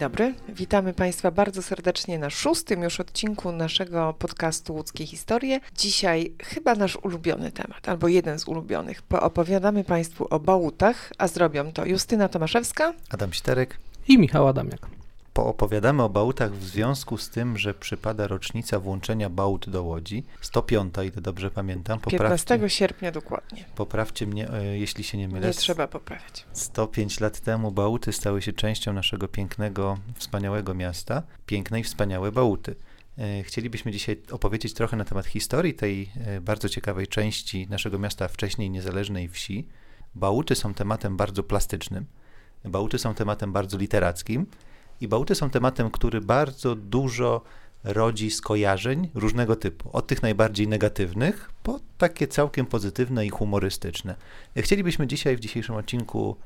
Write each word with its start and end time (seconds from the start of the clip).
Dzień 0.00 0.08
dobry, 0.08 0.34
witamy 0.48 0.94
Państwa 0.94 1.30
bardzo 1.30 1.62
serdecznie 1.62 2.18
na 2.18 2.30
szóstym 2.30 2.82
już 2.82 3.00
odcinku 3.00 3.52
naszego 3.52 4.14
podcastu 4.18 4.74
Łódzkie 4.74 5.06
Historie. 5.06 5.60
Dzisiaj 5.76 6.32
chyba 6.42 6.74
nasz 6.74 6.96
ulubiony 6.96 7.52
temat, 7.52 7.88
albo 7.88 8.08
jeden 8.08 8.38
z 8.38 8.48
ulubionych. 8.48 9.02
Poopowiadamy 9.02 9.84
Państwu 9.84 10.26
o 10.30 10.40
bałutach, 10.40 11.12
a 11.18 11.28
zrobią 11.28 11.72
to 11.72 11.86
Justyna 11.86 12.28
Tomaszewska, 12.28 12.92
Adam 13.10 13.34
Sterek. 13.34 13.78
i 14.08 14.18
Michał 14.18 14.48
Adamiak. 14.48 14.99
Poopowiadamy 15.32 16.02
o 16.02 16.08
bałutach 16.08 16.52
w 16.52 16.64
związku 16.64 17.18
z 17.18 17.30
tym, 17.30 17.58
że 17.58 17.74
przypada 17.74 18.26
rocznica 18.26 18.80
włączenia 18.80 19.30
bałut 19.30 19.70
do 19.70 19.82
Łodzi. 19.82 20.24
105, 20.40 20.94
ile 20.96 21.22
dobrze 21.22 21.50
pamiętam. 21.50 22.00
15 22.00 22.68
sierpnia 22.68 23.12
dokładnie. 23.12 23.64
poprawcie 23.74 24.26
mnie, 24.26 24.50
e, 24.50 24.78
jeśli 24.78 25.04
się 25.04 25.18
nie 25.18 25.28
mylę. 25.28 25.46
Nie 25.46 25.52
trzeba 25.52 25.88
poprawiać. 25.88 26.46
105 26.52 27.20
lat 27.20 27.40
temu 27.40 27.70
bałuty 27.70 28.12
stały 28.12 28.42
się 28.42 28.52
częścią 28.52 28.92
naszego 28.92 29.28
pięknego, 29.28 29.98
wspaniałego 30.14 30.74
miasta. 30.74 31.22
Piękne 31.46 31.80
i 31.80 31.84
wspaniałe 31.84 32.32
bałuty. 32.32 32.76
E, 33.18 33.42
Chcielibyśmy 33.42 33.92
dzisiaj 33.92 34.22
opowiedzieć 34.30 34.74
trochę 34.74 34.96
na 34.96 35.04
temat 35.04 35.26
historii 35.26 35.74
tej 35.74 36.10
e, 36.26 36.40
bardzo 36.40 36.68
ciekawej 36.68 37.06
części 37.06 37.66
naszego 37.70 37.98
miasta, 37.98 38.28
wcześniej 38.28 38.70
niezależnej 38.70 39.28
wsi. 39.28 39.68
Bałuty 40.14 40.54
są 40.54 40.74
tematem 40.74 41.16
bardzo 41.16 41.42
plastycznym. 41.42 42.06
Bałuty 42.64 42.98
są 42.98 43.14
tematem 43.14 43.52
bardzo 43.52 43.78
literackim. 43.78 44.46
I 45.00 45.08
bałuty 45.08 45.34
są 45.34 45.50
tematem, 45.50 45.90
który 45.90 46.20
bardzo 46.20 46.74
dużo 46.74 47.42
rodzi 47.84 48.30
skojarzeń 48.30 49.08
różnego 49.14 49.56
typu. 49.56 49.90
Od 49.92 50.06
tych 50.06 50.22
najbardziej 50.22 50.68
negatywnych, 50.68 51.50
po 51.62 51.80
takie 51.98 52.28
całkiem 52.28 52.66
pozytywne 52.66 53.26
i 53.26 53.30
humorystyczne. 53.30 54.14
Chcielibyśmy 54.56 55.06
dzisiaj 55.06 55.36
w 55.36 55.40
dzisiejszym 55.40 55.74
odcinku 55.74 56.36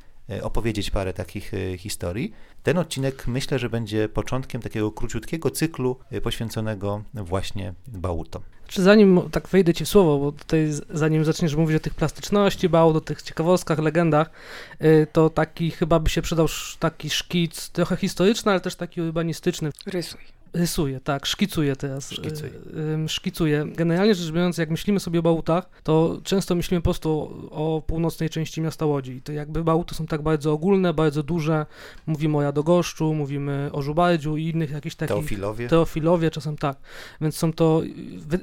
opowiedzieć 0.43 0.91
parę 0.91 1.13
takich 1.13 1.55
e, 1.55 1.79
historii. 1.79 2.33
Ten 2.63 2.79
odcinek 2.79 3.27
myślę, 3.27 3.59
że 3.59 3.71
będzie 3.71 4.09
początkiem 4.09 4.63
takiego 4.63 4.93
króciutkiego 4.93 5.51
cyklu 5.51 5.97
e, 6.11 6.21
poświęconego 6.21 7.03
właśnie 7.15 7.75
bałutom. 7.87 8.43
Czy 8.67 8.83
zanim 8.83 9.21
tak 9.31 9.49
wejdę 9.49 9.75
ci 9.75 9.85
w 9.85 9.89
słowo, 9.89 10.19
bo 10.19 10.33
tutaj 10.33 10.69
zanim 10.91 11.25
zaczniesz 11.25 11.55
mówić 11.55 11.77
o 11.77 11.81
tych 11.81 11.95
plastyczności, 11.95 12.69
bałut, 12.69 12.97
o 12.97 13.01
tych 13.01 13.23
ciekawostkach, 13.23 13.79
legendach, 13.79 14.31
to 15.13 15.31
taki 15.31 15.71
chyba 15.71 16.01
by 16.01 16.11
się 16.11 16.23
przydał 16.23 16.47
taki 16.79 17.11
szkic, 17.11 17.71
trochę 17.71 17.97
historyczny, 17.97 18.51
ale 18.51 18.61
też 18.61 18.77
taki 18.77 19.01
urbanistyczny. 19.03 19.71
Rysuj. 19.87 20.34
Rysuję, 20.55 21.01
tak, 21.01 21.27
szkicuję 21.27 21.77
teraz. 21.77 22.11
Szkicuj. 22.11 22.49
Y, 23.05 23.09
Szkicuję. 23.09 23.67
Generalnie 23.77 24.15
rzecz 24.15 24.33
biorąc, 24.33 24.59
jak 24.59 24.71
myślimy 24.71 25.01
sobie 25.01 25.19
o 25.19 25.23
bałutach, 25.23 25.69
to 25.83 26.21
często 26.25 26.55
myślimy 26.55 26.81
po 26.81 26.85
prostu 26.85 27.11
o, 27.51 27.83
północnej 27.87 28.31
części 28.31 28.61
miasta 28.61 28.87
Łodzi. 28.87 29.13
I 29.13 29.23
to 29.23 29.33
jakby 29.33 29.65
bałuty 29.65 29.95
są 29.95 30.07
tak 30.07 30.23
bardzo 30.23 30.53
ogólne, 30.53 30.95
bardzo 30.95 31.23
duże. 31.23 31.67
Mówimy 32.07 32.37
o 32.37 32.43
Jadogoszczu, 32.43 33.15
mówimy 33.15 33.71
o 33.73 33.83
Żubardziu 33.83 34.37
i 34.37 34.49
innych 34.49 34.71
jakichś 34.71 34.97
takich... 34.97 35.17
Teofilowie. 35.17 35.69
Teofilowie, 35.69 36.31
czasem 36.31 36.57
tak. 36.57 36.77
Więc 37.21 37.37
są 37.37 37.53
to, 37.53 37.83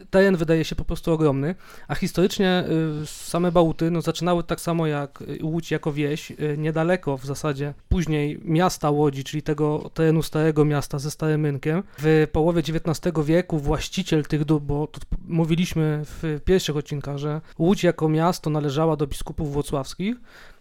teren 0.09 0.37
wydaje 0.37 0.65
się 0.65 0.75
po 0.75 0.85
prostu 0.85 1.13
ogromny, 1.13 1.55
a 1.87 1.95
historycznie 1.95 2.63
y, 3.03 3.05
same 3.05 3.51
Bałuty 3.51 3.91
no, 3.91 4.01
zaczynały 4.01 4.43
tak 4.43 4.61
samo 4.61 4.87
jak 4.87 5.23
Łódź 5.43 5.71
jako 5.71 5.93
wieś, 5.93 6.31
y, 6.31 6.55
niedaleko 6.57 7.17
w 7.17 7.25
zasadzie 7.25 7.73
później 7.89 8.39
miasta 8.43 8.89
Łodzi, 8.89 9.23
czyli 9.23 9.43
tego 9.43 9.89
terenu 9.93 10.23
Starego 10.23 10.65
Miasta 10.65 10.99
ze 10.99 11.11
Starym 11.11 11.45
Rynkiem. 11.45 11.83
W 12.03 12.27
połowie 12.31 12.59
XIX 12.59 13.13
wieku 13.25 13.59
właściciel 13.59 14.23
tych 14.25 14.45
dóbr, 14.45 14.65
bo 14.65 14.87
mówiliśmy 15.27 16.01
w 16.03 16.39
pierwszych 16.45 16.77
odcinkach, 16.77 17.17
że 17.17 17.41
Łódź 17.59 17.83
jako 17.83 18.09
miasto 18.09 18.49
należała 18.49 18.95
do 18.95 19.07
biskupów 19.07 19.53
włocławskich, 19.53 20.15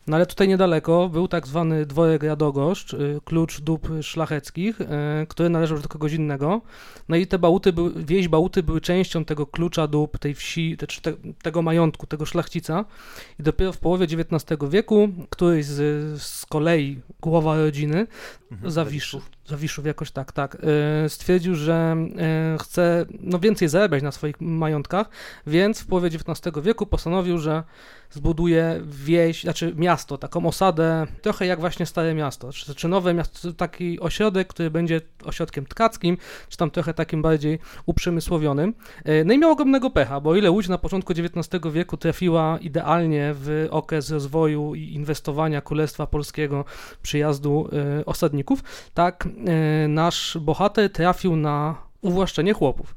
no 0.07 0.17
ale 0.17 0.27
tutaj 0.27 0.49
niedaleko 0.49 1.09
był 1.09 1.29
tak 1.29 1.47
zwany 1.47 1.87
dworek 1.87 2.23
Radogoszcz, 2.23 2.95
y, 2.95 3.21
klucz 3.25 3.61
dóbr 3.61 4.03
szlacheckich, 4.03 4.81
y, 4.81 4.87
który 5.29 5.49
należał 5.49 5.79
do 5.79 5.89
kogoś 5.89 6.13
innego. 6.13 6.61
No 7.09 7.17
i 7.17 7.27
te 7.27 7.39
bałuty, 7.39 7.73
były, 7.73 8.05
wieś 8.05 8.29
bałuty 8.29 8.63
były 8.63 8.81
częścią 8.81 9.25
tego 9.25 9.47
klucza 9.47 9.87
dóbr 9.87 10.19
tej 10.19 10.35
wsi, 10.35 10.77
te, 10.77 11.13
tego 11.43 11.63
majątku, 11.63 12.07
tego 12.07 12.27
szlachcica. 12.27 12.85
I 13.41 13.43
dopiero 13.43 13.73
w 13.73 13.79
połowie 13.79 14.05
XIX 14.05 14.61
wieku 14.69 15.09
któryś 15.31 15.67
z, 15.67 16.23
z 16.23 16.47
kolei 16.47 17.01
głowa 17.21 17.57
rodziny, 17.57 18.07
Zawiszów, 18.65 19.31
Zawiszów 19.47 19.87
jakoś 19.87 20.11
tak, 20.11 20.33
tak, 20.33 20.57
y, 21.05 21.09
stwierdził, 21.09 21.55
że 21.55 21.97
y, 22.55 22.59
chce 22.59 23.07
no, 23.21 23.39
więcej 23.39 23.69
zarabiać 23.69 24.03
na 24.03 24.13
swoich 24.13 24.41
majątkach, 24.41 25.09
więc 25.47 25.81
w 25.81 25.87
połowie 25.87 26.09
XIX 26.09 26.57
wieku 26.65 26.87
postanowił, 26.87 27.39
że 27.39 27.63
zbuduje 28.11 28.81
wieś, 28.85 29.43
znaczy 29.43 29.73
miasto, 29.77 30.19
taką 30.19 30.47
osadę, 30.47 31.07
trochę 31.23 31.47
jak 31.47 31.61
właśnie 31.61 31.87
Stare 31.87 32.15
Miasto, 32.15 32.53
czy, 32.53 32.75
czy 32.75 32.89
nowe 32.89 33.15
miasto, 33.15 33.53
taki 33.53 34.01
ośrodek, 34.01 34.49
który 34.49 34.71
będzie 34.71 35.01
ośrodkiem 35.25 35.67
tkackim, 35.67 36.17
czy 36.49 36.57
tam 36.57 36.71
trochę 36.71 36.95
takim 36.95 37.23
bardziej 37.23 37.59
uprzemysłowionym. 37.87 38.75
E, 39.05 39.25
No 39.25 39.33
i 39.33 39.39
miał 39.39 39.51
ogromnego 39.51 39.91
pecha, 39.91 40.21
bo 40.21 40.37
ile 40.37 40.51
Łódź 40.51 40.69
na 40.69 40.79
początku 40.79 41.13
XIX 41.13 41.73
wieku 41.73 41.97
trafiła 41.97 42.59
idealnie 42.59 43.31
w 43.35 43.69
okres 43.71 44.11
rozwoju 44.11 44.75
i 44.75 44.95
inwestowania 44.95 45.61
Królestwa 45.61 46.07
Polskiego, 46.07 46.65
przyjazdu 47.03 47.69
e, 48.01 48.05
tak 48.95 49.29
e, 49.47 49.89
nasz 49.89 50.39
bohater 50.41 50.93
trafił 50.93 51.37
na 51.37 51.77
uwłaszczenie 52.01 52.53
chłopów. 52.53 52.95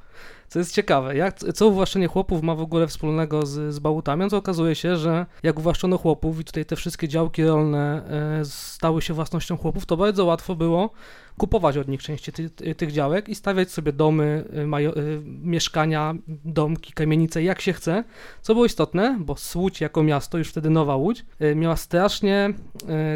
Co 0.47 0.59
jest 0.59 0.75
ciekawe, 0.75 1.15
jak, 1.15 1.39
co 1.39 1.67
uwłaszczenie 1.67 2.07
chłopów 2.07 2.41
ma 2.41 2.55
w 2.55 2.61
ogóle 2.61 2.87
wspólnego 2.87 3.45
z, 3.45 3.73
z 3.73 3.79
bałutami? 3.79 4.29
To 4.29 4.37
okazuje 4.37 4.75
się, 4.75 4.97
że 4.97 5.25
jak 5.43 5.59
uwłaszczono 5.59 5.97
chłopów 5.97 6.39
i 6.39 6.43
tutaj 6.43 6.65
te 6.65 6.75
wszystkie 6.75 7.07
działki 7.07 7.43
rolne 7.43 8.03
e, 8.39 8.45
stały 8.45 9.01
się 9.01 9.13
własnością 9.13 9.57
chłopów, 9.57 9.85
to 9.85 9.97
bardzo 9.97 10.25
łatwo 10.25 10.55
było 10.55 10.89
kupować 11.37 11.77
od 11.77 11.87
nich 11.87 12.03
części 12.03 12.31
ty, 12.31 12.49
ty, 12.49 12.75
tych 12.75 12.91
działek 12.91 13.29
i 13.29 13.35
stawiać 13.35 13.71
sobie 13.71 13.93
domy, 13.93 14.45
y, 14.57 14.67
majo, 14.67 14.97
y, 14.97 15.21
mieszkania, 15.25 16.15
domki, 16.45 16.93
kamienice, 16.93 17.43
jak 17.43 17.61
się 17.61 17.73
chce. 17.73 18.03
Co 18.41 18.53
było 18.53 18.65
istotne, 18.65 19.17
bo 19.19 19.35
Łódź 19.55 19.81
jako 19.81 20.03
miasto, 20.03 20.37
już 20.37 20.49
wtedy 20.49 20.69
Nowa 20.69 20.95
Łódź, 20.95 21.25
y, 21.41 21.55
miała 21.55 21.75
strasznie 21.75 22.53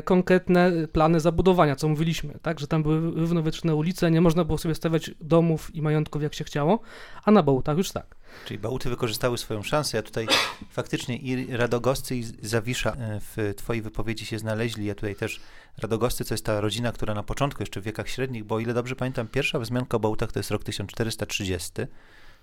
konkretne 0.04 0.72
plany 0.92 1.20
zabudowania, 1.20 1.76
co 1.76 1.88
mówiliśmy, 1.88 2.34
tak, 2.42 2.60
że 2.60 2.68
tam 2.68 2.84
były 2.84 3.00
równowietrzne 3.00 3.76
ulice, 3.76 4.12
nie 4.12 4.22
można 4.22 4.44
było 4.44 4.58
sobie 4.58 4.76
stawiać 4.76 5.12
domów 5.22 5.76
i 5.76 5.82
majątków 5.82 6.24
jak 6.24 6.34
się 6.34 6.44
chciało, 6.44 6.80
a 7.24 7.32
na 7.32 7.44
Bałutach 7.44 7.78
już 7.78 7.92
tak. 7.92 8.16
Czyli 8.46 8.60
bałuty 8.60 8.90
wykorzystały 8.90 9.38
swoją 9.38 9.64
szansę. 9.64 9.98
Ja 9.98 10.04
tutaj 10.04 10.28
faktycznie 10.70 11.18
i 11.18 11.58
Radogoscy 11.58 12.16
i 12.16 12.24
Zawisza 12.42 12.92
e, 12.92 13.20
w 13.20 13.54
twojej 13.58 13.82
wypowiedzi 13.82 14.26
się 14.26 14.40
znaleźli. 14.40 14.86
Ja 14.86 14.96
tutaj 14.96 15.16
też 15.16 15.40
Radogoscy 15.78 16.26
to 16.26 16.34
jest 16.34 16.46
ta 16.46 16.62
rodzina, 16.62 16.92
która 16.92 17.14
na 17.14 17.24
początku, 17.24 17.62
jeszcze 17.62 17.82
w 17.82 17.84
wiekach 17.84 18.10
średnich, 18.10 18.44
bo 18.44 18.56
o 18.56 18.60
ile 18.60 18.74
dobrze 18.74 18.96
pamiętam, 18.96 19.28
pierwsza 19.28 19.60
wzmianka 19.60 19.98
o 19.98 20.00
bałutach 20.00 20.32
to 20.32 20.40
jest 20.40 20.52
rok 20.52 20.64
1430. 20.64 21.72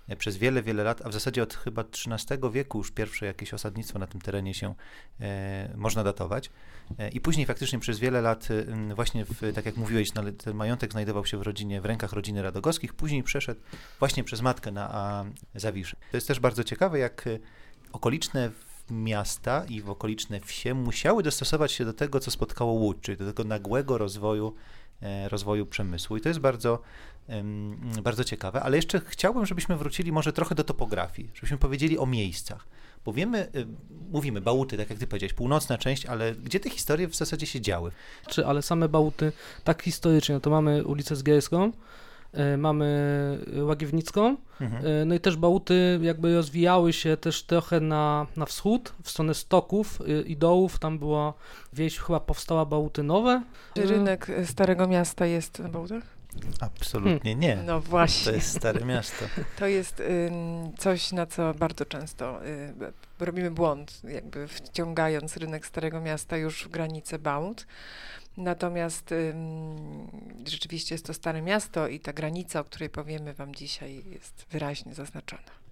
E, 0.07 0.15
Przez 0.15 0.37
wiele, 0.37 0.63
wiele 0.63 0.83
lat, 0.83 1.01
a 1.05 1.09
w 1.09 1.13
zasadzie 1.13 1.43
od 1.43 1.53
chyba 1.53 1.83
XIII 1.83 2.51
wieku 2.51 2.77
już 2.77 2.91
pierwsze 2.91 3.25
jakieś 3.25 3.53
osadnictwo 3.53 3.99
na 3.99 4.07
tym 4.07 4.21
terenie 4.21 4.53
się 4.53 4.75
e, 5.21 5.73
można 5.77 6.03
datować. 6.03 6.49
E, 6.99 7.09
I 7.09 7.21
później 7.21 7.45
faktycznie 7.45 7.79
przez 7.79 7.99
wiele 7.99 8.21
lat, 8.21 8.47
e, 8.91 8.95
właśnie 8.95 9.25
w, 9.25 9.53
tak 9.55 9.65
jak 9.65 9.77
mówiłeś, 9.77 10.13
nale- 10.13 10.33
ten 10.33 10.55
majątek 10.55 10.91
znajdował 10.91 11.25
się 11.25 11.37
w 11.37 11.41
rodzinie, 11.41 11.81
w 11.81 11.85
rękach 11.85 12.13
rodziny 12.13 12.41
Radogowskich, 12.41 12.93
później 12.93 13.23
przeszedł 13.23 13.61
właśnie 13.99 14.23
przez 14.23 14.41
matkę 14.41 14.71
na 14.71 14.89
a, 14.93 15.25
Zawiszę. 15.55 15.97
To 16.11 16.17
jest 16.17 16.27
też 16.27 16.39
bardzo 16.39 16.63
ciekawe, 16.63 16.99
jak 16.99 17.27
e, 17.27 17.39
okoliczne 17.91 18.51
miasta 18.89 19.65
i 19.69 19.81
w 19.81 19.89
okoliczne 19.89 20.39
wsie 20.39 20.73
musiały 20.73 21.23
dostosować 21.23 21.71
się 21.71 21.85
do 21.85 21.93
tego, 21.93 22.19
co 22.19 22.31
spotkało 22.31 22.71
Łódź, 22.71 22.97
czyli 23.01 23.17
do 23.17 23.25
tego 23.25 23.43
nagłego 23.43 23.97
rozwoju, 23.97 24.55
rozwoju 25.27 25.65
przemysłu. 25.65 26.17
I 26.17 26.21
to 26.21 26.29
jest 26.29 26.39
bardzo, 26.39 26.81
bardzo 28.03 28.23
ciekawe, 28.23 28.63
ale 28.63 28.75
jeszcze 28.75 29.01
chciałbym, 29.05 29.45
żebyśmy 29.45 29.77
wrócili 29.77 30.11
może 30.11 30.33
trochę 30.33 30.55
do 30.55 30.63
topografii, 30.63 31.29
żebyśmy 31.33 31.57
powiedzieli 31.57 31.97
o 31.97 32.05
miejscach. 32.05 32.67
Bo 33.05 33.13
wiemy, 33.13 33.47
y, 33.55 33.67
mówimy 34.11 34.41
Bałuty, 34.41 34.77
tak 34.77 34.89
jak 34.89 34.99
ty 34.99 35.07
powiedziałeś, 35.07 35.33
północna 35.33 35.77
część, 35.77 36.05
ale 36.05 36.35
gdzie 36.35 36.59
te 36.59 36.69
historie 36.69 37.07
w 37.07 37.15
zasadzie 37.15 37.45
się 37.45 37.61
działy? 37.61 37.91
Czy, 38.27 38.45
ale 38.45 38.61
same 38.61 38.89
Bałuty, 38.89 39.31
tak 39.63 39.83
historycznie, 39.83 40.35
no 40.35 40.41
to 40.41 40.49
mamy 40.49 40.83
ulicę 40.83 41.15
Zgierską, 41.15 41.63
e, 41.65 41.71
mamy 42.57 42.85
Łagiewnicką, 43.63 44.37
Mhm. 44.61 44.85
E, 44.85 45.05
No 45.05 45.15
i 45.15 45.19
też 45.19 45.37
Bałuty 45.37 45.99
jakby 46.01 46.35
rozwijały 46.35 46.93
się 46.93 47.17
też 47.17 47.43
trochę 47.43 47.79
na, 47.79 48.27
na 48.37 48.45
wschód, 48.45 48.93
w 49.03 49.09
stronę 49.09 49.33
stoków 49.33 49.99
i 50.25 50.37
dołów. 50.37 50.79
Tam 50.79 50.99
była 50.99 51.33
wieś, 51.73 51.99
chyba 51.99 52.19
powstała 52.19 52.65
Bałuty 52.65 53.03
nowe. 53.03 53.43
Czy 53.73 53.83
E, 53.83 53.85
rynek 53.85 54.27
Starego 54.45 54.87
Miasta 54.87 55.25
jest 55.25 55.59
na 55.59 55.69
bałutach? 55.69 56.03
Absolutnie 56.59 57.35
nie. 57.35 57.55
No 57.55 57.73
To 57.73 57.79
właśnie. 57.81 58.31
jest 58.31 58.57
Stare 58.57 58.85
Miasto. 58.85 59.25
To 59.59 59.67
jest 59.67 59.99
ym, 59.99 60.05
coś, 60.77 61.11
na 61.11 61.25
co 61.25 61.53
bardzo 61.53 61.85
często 61.85 62.45
y, 62.45 62.73
robimy 63.19 63.51
błąd, 63.51 64.01
jakby 64.03 64.47
wciągając 64.47 65.37
rynek 65.37 65.65
Starego 65.65 66.01
Miasta 66.01 66.37
już 66.37 66.63
w 66.63 66.67
granice 66.69 67.19
Bałut. 67.19 67.67
Natomiast 68.37 69.11
ym, 69.11 70.07
rzeczywiście 70.47 70.95
jest 70.95 71.05
to 71.05 71.13
Stare 71.13 71.41
Miasto 71.41 71.87
i 71.87 71.99
ta 71.99 72.13
granica, 72.13 72.59
o 72.59 72.63
której 72.63 72.89
powiemy 72.89 73.33
Wam 73.33 73.55
dzisiaj, 73.55 74.03
jest 74.11 74.45
wyraźnie 74.51 74.93
zaznaczona. 74.93 75.65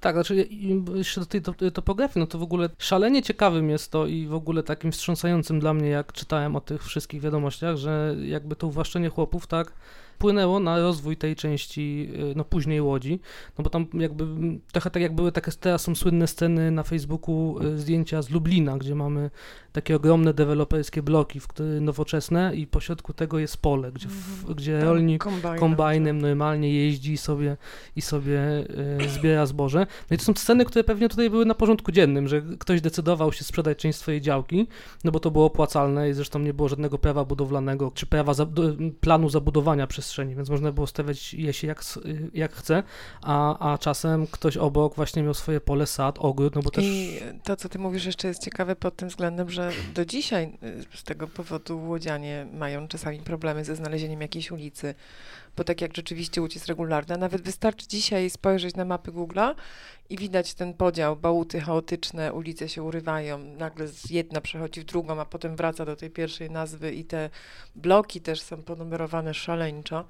Tak, 0.00 0.14
znaczy 0.14 0.48
jeszcze 0.94 1.20
do 1.20 1.26
tej 1.26 1.72
topografii, 1.72 2.20
no 2.20 2.26
to 2.26 2.38
w 2.38 2.42
ogóle 2.42 2.68
szalenie 2.78 3.22
ciekawym 3.22 3.70
jest 3.70 3.90
to 3.90 4.06
i 4.06 4.26
w 4.26 4.34
ogóle 4.34 4.62
takim 4.62 4.92
wstrząsającym 4.92 5.60
dla 5.60 5.74
mnie, 5.74 5.88
jak 5.88 6.12
czytałem 6.12 6.56
o 6.56 6.60
tych 6.60 6.84
wszystkich 6.84 7.20
wiadomościach, 7.20 7.76
że 7.76 8.16
jakby 8.22 8.56
to 8.56 8.66
uwłaszczenie 8.66 9.08
chłopów, 9.08 9.46
tak, 9.46 9.72
wpłynęło 10.16 10.60
na 10.60 10.78
rozwój 10.78 11.16
tej 11.16 11.36
części, 11.36 12.08
y, 12.30 12.34
no 12.36 12.44
później 12.44 12.80
Łodzi, 12.80 13.20
no 13.58 13.64
bo 13.64 13.70
tam 13.70 13.86
jakby 13.94 14.26
trochę 14.72 14.90
tak 14.90 15.02
jak 15.02 15.14
były 15.14 15.32
takie, 15.32 15.52
teraz 15.60 15.82
są 15.82 15.94
słynne 15.94 16.26
sceny 16.26 16.70
na 16.70 16.82
Facebooku, 16.82 17.58
y, 17.62 17.78
zdjęcia 17.78 18.22
z 18.22 18.30
Lublina, 18.30 18.78
gdzie 18.78 18.94
mamy 18.94 19.30
takie 19.72 19.96
ogromne 19.96 20.34
deweloperskie 20.34 21.02
bloki, 21.02 21.40
w 21.40 21.48
które 21.48 21.80
nowoczesne 21.80 22.54
i 22.54 22.66
pośrodku 22.66 23.12
tego 23.12 23.38
jest 23.38 23.56
pole, 23.56 23.92
gdzie, 23.92 24.08
w, 24.08 24.38
mhm. 24.38 24.54
gdzie 24.54 24.80
rolnik 24.80 25.24
kombajnem, 25.24 25.60
kombajnem 25.60 26.18
normalnie 26.18 26.74
jeździ 26.74 27.16
sobie 27.16 27.56
i 27.96 28.00
sobie 28.02 28.40
y, 29.04 29.08
zbiera 29.08 29.46
zboże. 29.46 29.86
No 30.10 30.14
i 30.14 30.18
to 30.18 30.24
są 30.24 30.34
sceny, 30.34 30.64
które 30.64 30.84
pewnie 30.84 31.08
tutaj 31.08 31.30
były 31.30 31.44
na 31.44 31.54
porządku 31.54 31.92
dziennym, 31.92 32.28
że 32.28 32.42
ktoś 32.58 32.80
decydował 32.80 33.32
się 33.32 33.44
sprzedać 33.44 33.78
część 33.78 33.98
swojej 33.98 34.20
działki, 34.20 34.66
no 35.04 35.12
bo 35.12 35.20
to 35.20 35.30
było 35.30 35.44
opłacalne 35.44 36.10
i 36.10 36.12
zresztą 36.12 36.38
nie 36.38 36.54
było 36.54 36.68
żadnego 36.68 36.98
prawa 36.98 37.24
budowlanego, 37.24 37.90
czy 37.94 38.06
prawa 38.06 38.34
za, 38.34 38.46
planu 39.00 39.28
zabudowania 39.28 39.86
przez 39.86 40.05
więc 40.16 40.48
można 40.48 40.72
było 40.72 40.86
stawiać 40.86 41.34
je 41.34 41.52
się 41.52 41.66
jak, 41.66 41.82
jak 42.34 42.52
chce, 42.52 42.82
a, 43.22 43.72
a 43.72 43.78
czasem 43.78 44.26
ktoś 44.26 44.56
obok 44.56 44.94
właśnie 44.94 45.22
miał 45.22 45.34
swoje 45.34 45.60
pole, 45.60 45.86
sad, 45.86 46.18
ogród, 46.18 46.54
no 46.54 46.62
bo 46.62 46.70
też... 46.70 46.84
I 46.84 47.20
to, 47.42 47.56
co 47.56 47.68
ty 47.68 47.78
mówisz 47.78 48.04
jeszcze 48.04 48.28
jest 48.28 48.42
ciekawe 48.42 48.76
pod 48.76 48.96
tym 48.96 49.08
względem, 49.08 49.50
że 49.50 49.70
do 49.94 50.04
dzisiaj 50.04 50.58
y, 50.62 50.98
z 50.98 51.02
tego 51.02 51.28
powodu 51.28 51.88
łodzianie 51.88 52.46
mają 52.52 52.88
czasami 52.88 53.18
problemy 53.18 53.64
ze 53.64 53.76
znalezieniem 53.76 54.20
jakiejś 54.20 54.50
ulicy, 54.50 54.94
bo 55.56 55.64
tak 55.64 55.80
jak 55.80 55.96
rzeczywiście 55.96 56.40
łódź 56.40 56.54
jest 56.54 56.66
regularna, 56.66 57.16
nawet 57.16 57.42
wystarczy 57.42 57.88
dzisiaj 57.88 58.30
spojrzeć 58.30 58.74
na 58.74 58.84
mapy 58.84 59.12
Google'a 59.12 59.54
i 60.10 60.16
widać 60.16 60.54
ten 60.54 60.74
podział, 60.74 61.16
bałuty 61.16 61.60
chaotyczne, 61.60 62.32
ulice 62.32 62.68
się 62.68 62.82
urywają, 62.82 63.38
nagle 63.38 63.88
z 63.88 64.10
jedna 64.10 64.40
przechodzi 64.40 64.80
w 64.80 64.84
drugą, 64.84 65.20
a 65.20 65.24
potem 65.24 65.56
wraca 65.56 65.84
do 65.84 65.96
tej 65.96 66.10
pierwszej 66.10 66.50
nazwy 66.50 66.92
i 66.92 67.04
te 67.04 67.30
bloki 67.74 68.20
też 68.20 68.40
są 68.40 68.62
ponumerowane 68.62 69.34
szaleńczo, 69.34 70.04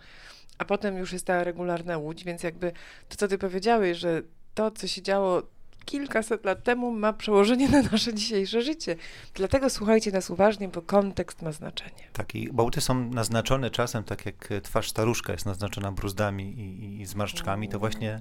a 0.58 0.64
potem 0.64 0.98
już 0.98 1.12
jest 1.12 1.26
ta 1.26 1.44
regularna 1.44 1.98
łódź, 1.98 2.25
więc 2.25 2.43
jakby 2.43 2.72
to, 3.08 3.16
co 3.16 3.28
ty 3.28 3.38
powiedziałeś, 3.38 3.98
że 3.98 4.22
to, 4.54 4.70
co 4.70 4.87
się 4.87 5.02
działo 5.02 5.43
kilkaset 5.86 6.44
lat 6.44 6.62
temu 6.64 6.92
ma 6.92 7.12
przełożenie 7.12 7.68
na 7.68 7.82
nasze 7.82 8.14
dzisiejsze 8.14 8.62
życie. 8.62 8.96
Dlatego 9.34 9.70
słuchajcie 9.70 10.12
nas 10.12 10.30
uważnie, 10.30 10.68
bo 10.68 10.82
kontekst 10.82 11.42
ma 11.42 11.52
znaczenie. 11.52 12.02
Tak, 12.12 12.34
i 12.34 12.52
bałty 12.52 12.80
są 12.80 13.10
naznaczone 13.10 13.70
czasem, 13.70 14.04
tak 14.04 14.26
jak 14.26 14.48
twarz 14.62 14.90
staruszka 14.90 15.32
jest 15.32 15.46
naznaczona 15.46 15.92
bruzdami 15.92 16.44
i, 16.44 17.00
i 17.00 17.06
zmarszczkami, 17.06 17.68
to 17.68 17.78
właśnie 17.78 18.20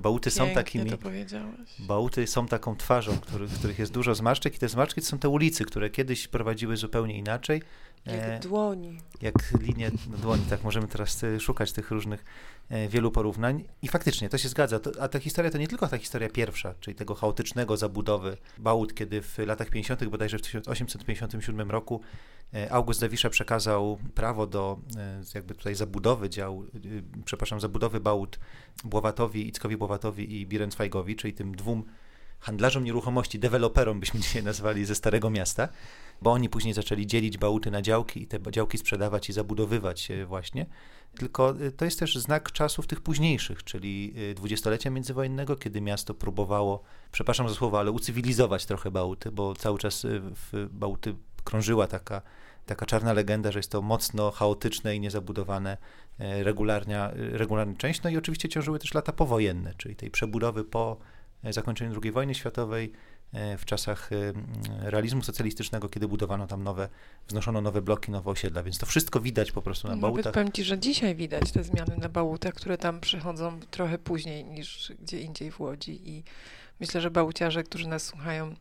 bałuty 0.00 0.30
są 0.30 0.50
takimi. 0.50 0.90
To 0.90 0.98
powiedziałeś. 0.98 1.70
Bałuty 1.78 2.26
są 2.26 2.46
taką 2.46 2.76
twarzą, 2.76 3.18
który, 3.18 3.46
w 3.46 3.58
których 3.58 3.78
jest 3.78 3.92
dużo 3.92 4.14
zmarszczek, 4.14 4.54
i 4.54 4.58
te 4.58 4.68
zmarszczki 4.68 5.00
to 5.00 5.06
są 5.06 5.18
te 5.18 5.28
ulicy, 5.28 5.64
które 5.64 5.90
kiedyś 5.90 6.28
prowadziły 6.28 6.76
zupełnie 6.76 7.18
inaczej. 7.18 7.62
Jak 8.06 8.20
e, 8.20 8.40
dłoni. 8.40 8.98
Jak 9.22 9.34
linie 9.60 9.90
dłoni, 10.22 10.42
tak 10.50 10.64
możemy 10.64 10.88
teraz 10.88 11.24
e, 11.24 11.40
szukać 11.40 11.72
tych 11.72 11.90
różnych 11.90 12.24
e, 12.68 12.88
wielu 12.88 13.10
porównań. 13.10 13.64
I 13.82 13.88
faktycznie 13.88 14.28
to 14.28 14.38
się 14.38 14.48
zgadza. 14.48 14.80
To, 14.80 14.90
a 15.00 15.08
ta 15.08 15.18
historia 15.18 15.50
to 15.50 15.58
nie 15.58 15.68
tylko 15.68 15.88
ta 15.88 15.98
historia 15.98 16.28
pierwsza, 16.28 16.74
czyli 16.80 16.94
tego 16.94 17.14
chaotycznego 17.14 17.76
zabudowy 17.76 18.36
Bałut, 18.58 18.94
kiedy 18.94 19.22
w 19.22 19.38
latach 19.38 19.70
50., 19.70 20.04
bodajże 20.04 20.38
w 20.38 20.42
1857 20.42 21.70
roku 21.70 22.00
August 22.70 23.00
Zawisza 23.00 23.30
przekazał 23.30 23.98
prawo 24.14 24.46
do 24.46 24.78
jakby 25.34 25.54
tutaj 25.54 25.74
zabudowy 25.74 26.30
dział, 26.30 26.64
przepraszam, 27.24 27.60
zabudowy 27.60 28.00
Bałut 28.00 28.38
Błowatowi, 28.84 29.48
Ickowi 29.48 29.76
Błowatowi 29.76 30.40
i 30.40 30.46
Birencwajgowi, 30.46 31.16
czyli 31.16 31.34
tym 31.34 31.56
dwóm 31.56 31.84
handlarzom 32.40 32.84
nieruchomości, 32.84 33.38
deweloperom 33.38 34.00
byśmy 34.00 34.20
dzisiaj 34.20 34.42
nazwali 34.42 34.84
ze 34.84 34.94
Starego 34.94 35.30
Miasta 35.30 35.68
bo 36.22 36.32
oni 36.32 36.48
później 36.48 36.74
zaczęli 36.74 37.06
dzielić 37.06 37.38
bałuty 37.38 37.70
na 37.70 37.82
działki 37.82 38.22
i 38.22 38.26
te 38.26 38.38
działki 38.50 38.78
sprzedawać 38.78 39.30
i 39.30 39.32
zabudowywać 39.32 40.08
właśnie. 40.26 40.66
Tylko 41.18 41.54
to 41.76 41.84
jest 41.84 41.98
też 41.98 42.16
znak 42.16 42.52
czasów 42.52 42.86
tych 42.86 43.00
późniejszych, 43.00 43.64
czyli 43.64 44.14
dwudziestolecia 44.34 44.90
międzywojennego, 44.90 45.56
kiedy 45.56 45.80
miasto 45.80 46.14
próbowało, 46.14 46.82
przepraszam 47.12 47.48
za 47.48 47.54
słowo, 47.54 47.78
ale 47.78 47.90
ucywilizować 47.90 48.66
trochę 48.66 48.90
Bałuty, 48.90 49.32
bo 49.32 49.54
cały 49.54 49.78
czas 49.78 50.06
w 50.50 50.68
Bałuty 50.70 51.14
krążyła 51.44 51.86
taka, 51.86 52.22
taka 52.66 52.86
czarna 52.86 53.12
legenda, 53.12 53.52
że 53.52 53.58
jest 53.58 53.70
to 53.70 53.82
mocno 53.82 54.30
chaotyczne 54.30 54.96
i 54.96 55.00
niezabudowane 55.00 55.76
regularnia, 56.18 57.10
regularna 57.14 57.74
część. 57.76 58.02
No 58.02 58.10
i 58.10 58.16
oczywiście 58.16 58.48
ciążyły 58.48 58.78
też 58.78 58.94
lata 58.94 59.12
powojenne, 59.12 59.74
czyli 59.76 59.96
tej 59.96 60.10
przebudowy 60.10 60.64
po 60.64 60.96
zakończeniu 61.44 62.00
II 62.02 62.12
wojny 62.12 62.34
światowej, 62.34 62.92
E, 63.32 63.58
w 63.58 63.64
czasach 63.64 64.10
e, 64.12 64.32
realizmu 64.90 65.22
socjalistycznego, 65.22 65.88
kiedy 65.88 66.08
budowano 66.08 66.46
tam 66.46 66.62
nowe, 66.62 66.88
wznoszono 67.26 67.60
nowe 67.60 67.82
bloki, 67.82 68.10
nowe 68.10 68.30
osiedla, 68.30 68.62
więc 68.62 68.78
to 68.78 68.86
wszystko 68.86 69.20
widać 69.20 69.52
po 69.52 69.62
prostu 69.62 69.88
na 69.88 69.96
bałutach. 69.96 70.24
Nawet 70.24 70.34
powiem 70.34 70.52
Ci, 70.52 70.64
że 70.64 70.78
dzisiaj 70.78 71.14
widać 71.14 71.52
te 71.52 71.64
zmiany 71.64 71.96
na 71.96 72.08
bałutach, 72.08 72.54
które 72.54 72.78
tam 72.78 73.00
przychodzą 73.00 73.60
trochę 73.70 73.98
później 73.98 74.44
niż 74.44 74.92
gdzie 75.02 75.20
indziej 75.20 75.50
w 75.50 75.60
Łodzi 75.60 76.10
i 76.10 76.22
myślę, 76.80 77.00
że 77.00 77.10
bałuciarze, 77.10 77.62
którzy 77.62 77.88
nas 77.88 78.02
słuchają, 78.02 78.54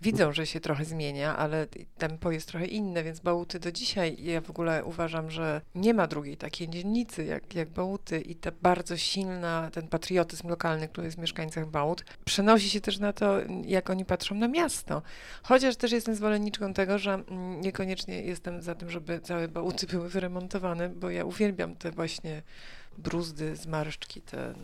widzą, 0.00 0.32
że 0.32 0.46
się 0.46 0.60
trochę 0.60 0.84
zmienia, 0.84 1.36
ale 1.36 1.66
tempo 1.98 2.30
jest 2.30 2.48
trochę 2.48 2.66
inne, 2.66 3.02
więc 3.02 3.20
Bałuty 3.20 3.60
do 3.60 3.72
dzisiaj, 3.72 4.16
ja 4.18 4.40
w 4.40 4.50
ogóle 4.50 4.84
uważam, 4.84 5.30
że 5.30 5.60
nie 5.74 5.94
ma 5.94 6.06
drugiej 6.06 6.36
takiej 6.36 6.68
dzielnicy 6.68 7.24
jak, 7.24 7.54
jak 7.54 7.68
Bałuty 7.68 8.20
i 8.20 8.34
ta 8.34 8.50
bardzo 8.62 8.96
silna, 8.96 9.70
ten 9.72 9.88
patriotyzm 9.88 10.48
lokalny, 10.48 10.88
który 10.88 11.04
jest 11.04 11.16
w 11.16 11.20
mieszkańcach 11.20 11.66
Bałut, 11.66 12.04
przenosi 12.24 12.70
się 12.70 12.80
też 12.80 12.98
na 12.98 13.12
to, 13.12 13.38
jak 13.64 13.90
oni 13.90 14.04
patrzą 14.04 14.34
na 14.34 14.48
miasto. 14.48 15.02
Chociaż 15.42 15.76
też 15.76 15.92
jestem 15.92 16.14
zwolenniczką 16.14 16.74
tego, 16.74 16.98
że 16.98 17.22
niekoniecznie 17.60 18.22
jestem 18.22 18.62
za 18.62 18.74
tym, 18.74 18.90
żeby 18.90 19.20
całe 19.20 19.48
Bałuty 19.48 19.86
były 19.86 20.08
wyremontowane, 20.08 20.88
bo 20.88 21.10
ja 21.10 21.24
uwielbiam 21.24 21.76
te 21.76 21.90
właśnie 21.90 22.42
bruzdy, 22.98 23.56
zmarszczki, 23.56 24.22
tę 24.22 24.54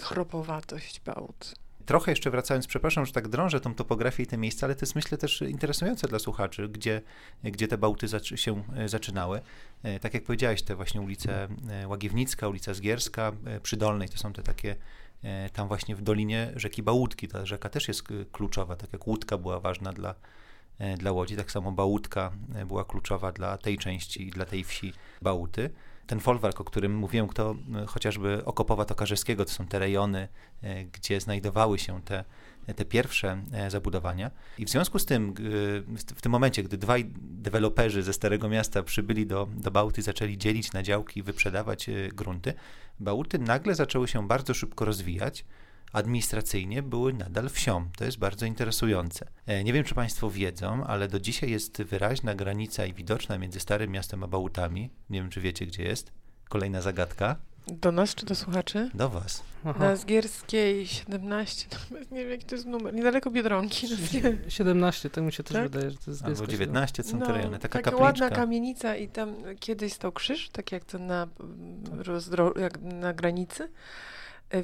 chropowatość 0.00 1.00
Bałut. 1.00 1.61
Trochę 1.86 2.12
jeszcze 2.12 2.30
wracając, 2.30 2.66
przepraszam, 2.66 3.06
że 3.06 3.12
tak 3.12 3.28
drążę 3.28 3.60
tą 3.60 3.74
topografię 3.74 4.22
i 4.22 4.26
te 4.26 4.38
miejsca, 4.38 4.66
ale 4.66 4.74
to 4.74 4.82
jest 4.82 4.94
myślę 4.94 5.18
też 5.18 5.42
interesujące 5.42 6.08
dla 6.08 6.18
słuchaczy, 6.18 6.68
gdzie, 6.68 7.02
gdzie 7.44 7.68
te 7.68 7.78
Bałty 7.78 8.06
się 8.36 8.62
e, 8.76 8.88
zaczynały. 8.88 9.40
E, 9.82 10.00
tak 10.00 10.14
jak 10.14 10.24
powiedziałeś, 10.24 10.62
te 10.62 10.76
właśnie 10.76 11.00
ulice 11.00 11.48
e, 11.70 11.88
Łagiewnicka, 11.88 12.48
ulica 12.48 12.74
Zgierska, 12.74 13.32
przy 13.62 13.76
Dolnej, 13.76 14.08
to 14.08 14.18
są 14.18 14.32
te 14.32 14.42
takie 14.42 14.76
tam 15.52 15.68
właśnie 15.68 15.96
w 15.96 16.02
dolinie 16.02 16.52
rzeki 16.56 16.82
Bałutki. 16.82 17.28
Ta 17.28 17.46
rzeka 17.46 17.68
też 17.68 17.88
jest 17.88 18.02
kluczowa, 18.32 18.76
tak 18.76 18.92
jak 18.92 19.06
Łódka 19.06 19.38
była 19.38 19.60
ważna 19.60 19.92
dla, 19.92 20.14
dla 20.98 21.12
Łodzi, 21.12 21.36
tak 21.36 21.50
samo 21.50 21.72
Bałutka 21.72 22.32
była 22.66 22.84
kluczowa 22.84 23.32
dla 23.32 23.58
tej 23.58 23.78
części, 23.78 24.30
dla 24.30 24.44
tej 24.44 24.64
wsi 24.64 24.92
Bałuty 25.22 25.70
ten 26.06 26.20
folwark, 26.20 26.60
o 26.60 26.64
którym 26.64 26.94
mówiłem, 26.94 27.28
kto 27.28 27.56
e, 27.82 27.86
chociażby 27.86 28.44
Okopowa 28.44 28.84
Tokarzyskiego, 28.84 29.44
to 29.44 29.50
są 29.50 29.66
te 29.66 29.78
rejony, 29.78 30.28
e, 30.62 30.84
gdzie 30.84 31.20
znajdowały 31.20 31.78
się 31.78 32.00
te, 32.02 32.24
te 32.76 32.84
pierwsze 32.84 33.42
e, 33.52 33.70
zabudowania. 33.70 34.30
I 34.58 34.64
w 34.64 34.70
związku 34.70 34.98
z 34.98 35.06
tym, 35.06 35.34
w 36.16 36.22
tym 36.22 36.32
momencie, 36.32 36.62
gdy 36.62 36.78
dwaj 36.78 37.10
deweloperzy 37.20 38.02
ze 38.02 38.12
Starego 38.12 38.48
Miasta 38.48 38.82
przybyli 38.82 39.26
do, 39.26 39.48
do 39.56 39.70
Bałty 39.70 40.02
zaczęli 40.02 40.38
dzielić 40.38 40.72
na 40.72 40.82
działki 40.82 41.22
wyprzedawać 41.22 41.90
grunty, 42.12 42.54
Bałty 43.00 43.38
nagle 43.38 43.74
zaczęły 43.74 44.08
się 44.08 44.28
bardzo 44.28 44.54
szybko 44.54 44.84
rozwijać 44.84 45.44
administracyjnie 45.92 46.82
były 46.82 47.12
nadal 47.12 47.48
wsią. 47.48 47.88
To 47.96 48.04
jest 48.04 48.18
bardzo 48.18 48.46
interesujące. 48.46 49.26
E, 49.46 49.64
nie 49.64 49.72
wiem, 49.72 49.84
czy 49.84 49.94
Państwo 49.94 50.30
wiedzą, 50.30 50.84
ale 50.84 51.08
do 51.08 51.20
dzisiaj 51.20 51.50
jest 51.50 51.82
wyraźna 51.82 52.34
granica 52.34 52.86
i 52.86 52.94
widoczna 52.94 53.38
między 53.38 53.60
Starym 53.60 53.90
Miastem 53.90 54.24
a 54.24 54.26
Bałutami. 54.26 54.90
Nie 55.10 55.20
wiem, 55.20 55.30
czy 55.30 55.40
wiecie, 55.40 55.66
gdzie 55.66 55.82
jest. 55.82 56.12
Kolejna 56.48 56.82
zagadka. 56.82 57.36
Do 57.66 57.92
nas 57.92 58.14
czy 58.14 58.26
do 58.26 58.34
słuchaczy? 58.34 58.90
Do 58.94 59.08
was. 59.08 59.42
Aha. 59.64 59.78
Na 59.78 59.96
Zgierskiej 59.96 60.86
17, 60.86 61.68
nie 62.12 62.20
wiem 62.20 62.30
jaki 62.30 62.44
to 62.44 62.54
jest 62.54 62.66
numer, 62.66 62.94
niedaleko 62.94 63.30
Biedronki. 63.30 63.86
17, 64.48 65.10
to 65.10 65.22
mi 65.22 65.32
się 65.32 65.42
też 65.42 65.52
tak? 65.52 65.62
wydaje, 65.62 65.90
że 65.90 65.98
to 65.98 66.10
jest 66.10 66.24
Albo 66.24 66.46
19 66.46 67.02
są 67.02 67.18
no, 67.18 67.26
te 67.26 67.32
rejony, 67.32 67.58
taka, 67.58 67.82
taka 67.82 67.96
ładna 67.96 68.30
kamienica 68.30 68.96
i 68.96 69.08
tam 69.08 69.34
kiedyś 69.60 69.92
stał 69.92 70.12
krzyż, 70.12 70.48
tak 70.48 70.72
jak 70.72 70.84
to 70.84 70.98
na, 70.98 71.28
rozdro, 71.92 72.54
jak 72.58 72.80
na 72.80 73.12
granicy 73.12 73.68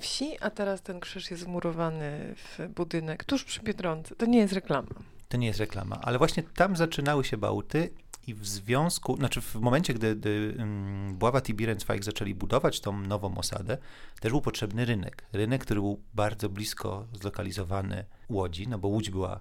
wsi, 0.01 0.37
a 0.41 0.51
teraz 0.51 0.83
ten 0.83 1.01
krzyż 1.01 1.31
jest 1.31 1.45
wmurowany 1.45 2.35
w 2.37 2.69
budynek 2.69 3.25
tuż 3.25 3.45
przy 3.45 3.63
Biedronce. 3.63 4.15
To 4.15 4.27
nie 4.27 4.39
jest 4.39 4.53
reklama. 4.53 4.89
To 5.29 5.37
nie 5.37 5.47
jest 5.47 5.61
reklama, 5.61 6.01
ale 6.03 6.19
właśnie 6.19 6.43
tam 6.43 6.77
zaczynały 6.77 7.25
się 7.25 7.37
bałty 7.37 7.91
i 8.27 8.35
w 8.35 8.47
związku, 8.47 9.17
znaczy 9.17 9.41
w 9.41 9.55
momencie, 9.55 9.95
gdy, 9.95 10.17
gdy 10.17 10.55
um, 10.59 11.17
Bławat 11.19 11.49
i 11.49 11.55
Bierencweig 11.55 12.05
zaczęli 12.05 12.35
budować 12.35 12.81
tą 12.81 13.01
nową 13.01 13.39
osadę, 13.39 13.79
też 14.21 14.33
był 14.33 14.41
potrzebny 14.41 14.85
rynek. 14.85 15.25
Rynek, 15.33 15.65
który 15.65 15.81
był 15.81 16.03
bardzo 16.15 16.49
blisko 16.49 17.07
zlokalizowany 17.13 18.05
Łodzi, 18.29 18.69
no 18.69 18.79
bo 18.79 18.89
Łódź 18.89 19.11
była 19.11 19.41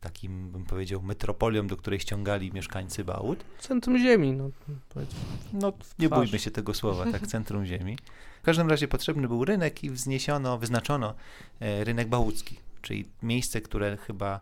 takim, 0.00 0.50
bym 0.50 0.64
powiedział, 0.64 1.02
metropolią, 1.02 1.66
do 1.66 1.76
której 1.76 2.00
ściągali 2.00 2.52
mieszkańcy 2.52 3.04
Bałut. 3.04 3.44
Centrum 3.58 3.98
ziemi, 3.98 4.32
no 4.32 4.50
powiedzmy. 4.88 5.18
No, 5.52 5.72
nie 5.98 6.08
twarz. 6.08 6.18
bójmy 6.20 6.38
się 6.38 6.50
tego 6.50 6.74
słowa, 6.74 7.12
tak, 7.12 7.26
centrum 7.26 7.66
ziemi. 7.66 7.98
W 8.42 8.44
każdym 8.44 8.70
razie 8.70 8.88
potrzebny 8.88 9.28
był 9.28 9.44
rynek 9.44 9.84
i 9.84 9.90
wzniesiono, 9.90 10.58
wyznaczono 10.58 11.14
e, 11.60 11.84
rynek 11.84 12.08
bałucki, 12.08 12.56
czyli 12.82 13.08
miejsce, 13.22 13.60
które 13.60 13.96
chyba 13.96 14.40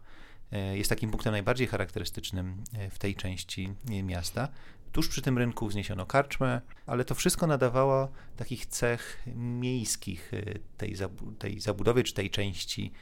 e, 0.52 0.78
jest 0.78 0.90
takim 0.90 1.11
punktem 1.11 1.32
najbardziej 1.32 1.66
charakterystycznym 1.66 2.64
e, 2.73 2.90
w 2.90 2.99
tej 2.99 3.14
części 3.14 3.75
e, 3.90 4.02
miasta. 4.02 4.49
Tuż 4.92 5.08
przy 5.08 5.23
tym 5.23 5.38
rynku 5.38 5.68
wzniesiono 5.68 6.06
karczmę, 6.06 6.61
ale 6.87 7.04
to 7.04 7.14
wszystko 7.14 7.46
nadawało 7.46 8.08
takich 8.37 8.66
cech 8.66 9.23
miejskich 9.37 10.34
e, 10.34 10.42
tej, 10.76 10.96
zabu- 10.96 11.37
tej 11.38 11.61
zabudowie 11.61 12.02
czy 12.02 12.14
tej 12.14 12.30
części 12.30 12.92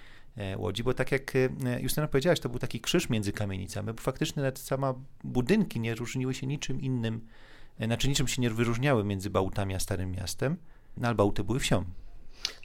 Łodzi, 0.56 0.82
bo 0.82 0.94
tak 0.94 1.12
jak 1.12 1.36
e, 1.36 1.80
Justyna 1.80 2.08
powiedziałaś, 2.08 2.40
to 2.40 2.48
był 2.48 2.58
taki 2.58 2.80
krzyż 2.80 3.10
między 3.10 3.32
kamienicami, 3.32 3.92
bo 3.92 4.02
faktycznie 4.02 4.42
nawet 4.42 4.58
sama 4.58 4.94
budynki 5.24 5.80
nie 5.80 5.94
różniły 5.94 6.34
się 6.34 6.46
niczym 6.46 6.80
innym, 6.80 7.26
e, 7.78 7.86
znaczy 7.86 8.08
niczym 8.08 8.28
się 8.28 8.42
nie 8.42 8.50
wyróżniały 8.50 9.04
między 9.04 9.30
Bałutami 9.30 9.74
a 9.74 9.78
Starym 9.78 10.12
Miastem, 10.12 10.56
no 10.96 11.08
ale 11.08 11.14
Bałty 11.14 11.44
były 11.44 11.60
wsią. 11.60 11.84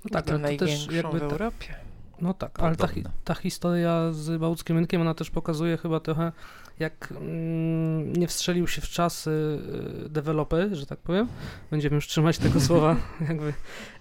No 0.05 0.09
tak, 0.11 0.25
to 0.25 0.33
ale 0.33 0.55
to 0.55 0.65
też 0.65 0.91
jakby 0.91 1.17
w 1.17 1.19
ta, 1.19 1.25
Europie. 1.25 1.75
No 2.21 2.33
tak, 2.33 2.59
ale 2.59 2.75
ta, 2.75 2.87
Podobno. 2.87 3.11
ta 3.23 3.35
historia 3.35 4.13
z 4.13 4.39
Bałuckim 4.39 4.77
Rynkiem, 4.77 5.01
ona 5.01 5.13
też 5.13 5.31
pokazuje 5.31 5.77
chyba 5.77 5.99
trochę, 5.99 6.31
jak 6.79 7.11
mm, 7.17 8.13
nie 8.13 8.27
wstrzelił 8.27 8.67
się 8.67 8.81
w 8.81 8.89
czasy 8.89 9.59
y, 10.05 10.09
deweloper, 10.09 10.75
że 10.75 10.85
tak 10.85 10.99
powiem. 10.99 11.27
Będziemy 11.71 11.95
już 11.95 12.07
trzymać 12.07 12.37
tego 12.37 12.59
słowa, 12.67 12.95
jakby. 13.29 13.53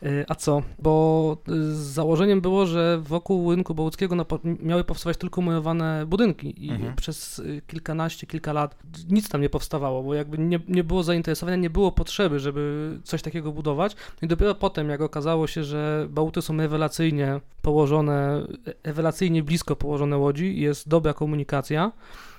Y, 0.02 0.24
a 0.28 0.34
co? 0.34 0.62
Bo 0.78 1.36
y, 1.48 1.74
założeniem 1.74 2.40
było, 2.40 2.66
że 2.66 2.98
wokół 3.02 3.50
rynku 3.50 3.74
bałuckiego 3.74 4.16
napo- 4.16 4.56
miały 4.62 4.84
powstawać 4.84 5.16
tylko 5.16 5.40
murowane 5.40 6.06
budynki 6.06 6.66
i 6.66 6.70
Mhm. 6.70 6.96
przez 6.96 7.38
y, 7.38 7.62
kilkanaście, 7.66 8.26
kilka 8.26 8.52
lat 8.52 8.76
nic 9.08 9.28
tam 9.28 9.40
nie 9.40 9.50
powstawało, 9.50 10.02
bo 10.02 10.14
jakby 10.14 10.38
nie, 10.38 10.60
nie 10.68 10.84
było 10.84 11.02
zainteresowania, 11.02 11.56
nie 11.56 11.70
było 11.70 11.92
potrzeby, 11.92 12.40
żeby 12.40 12.90
coś 13.04 13.22
takiego 13.22 13.52
budować. 13.52 13.96
I 14.22 14.26
dopiero 14.26 14.54
potem, 14.54 14.88
jak 14.90 15.00
okazało 15.00 15.46
się, 15.46 15.64
że 15.64 16.06
Bałty 16.10 16.42
są 16.42 16.56
rewelacyjnie 16.56 17.40
położone, 17.62 18.46
rewelacyjnie 18.84 19.42
blisko 19.42 19.76
położone 19.76 20.16
Łodzi, 20.16 20.60
jest 20.60 20.88
dobra 20.88 21.14
komunikacja 21.14 21.92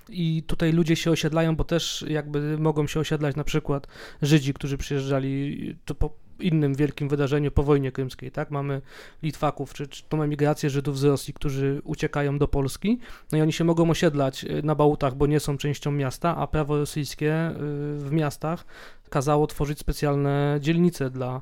i 0.10 0.44
tutaj 0.48 0.74
ludzie 0.74 0.96
się 0.96 1.12
osiedlają, 1.12 1.56
bo 1.56 1.64
też 1.64 2.06
jakby 2.08 2.58
mogą 2.58 2.88
się 2.88 3.00
osiedlać 3.00 3.36
na 3.36 3.44
przykład 3.44 3.88
Żydzi, 4.22 4.54
którzy 4.54 4.78
przyjeżdżali 4.78 5.76
to 5.86 5.96
po 5.96 6.28
innym 6.40 6.76
wielkim 6.76 7.10
wydarzeniu 7.10 7.52
po 7.52 7.64
wojnie 7.64 7.92
krymskiej, 7.92 8.32
tak? 8.32 8.52
Mamy 8.52 8.82
Litwaków, 9.24 9.74
czy, 9.74 9.88
czy 9.88 10.04
tą 10.10 10.24
emigrację 10.24 10.70
Żydów 10.70 11.00
z 11.00 11.04
Rosji, 11.04 11.34
którzy 11.34 11.82
uciekają 11.84 12.38
do 12.38 12.48
Polski, 12.48 13.00
no 13.32 13.38
i 13.38 13.42
oni 13.42 13.54
się 13.54 13.64
mogą 13.64 13.90
osiedlać 13.90 14.44
y, 14.44 14.64
na 14.64 14.76
Bałutach, 14.76 15.16
bo 15.16 15.28
nie 15.28 15.40
są 15.40 15.58
częścią 15.58 15.92
miasta, 15.92 16.38
a 16.38 16.48
prawo 16.48 16.78
rosyjskie 16.78 17.50
y, 17.50 17.54
w 17.98 18.10
miastach 18.12 18.66
kazało 19.10 19.48
tworzyć 19.48 19.80
specjalne 19.80 20.58
dzielnice 20.62 21.10
dla 21.10 21.42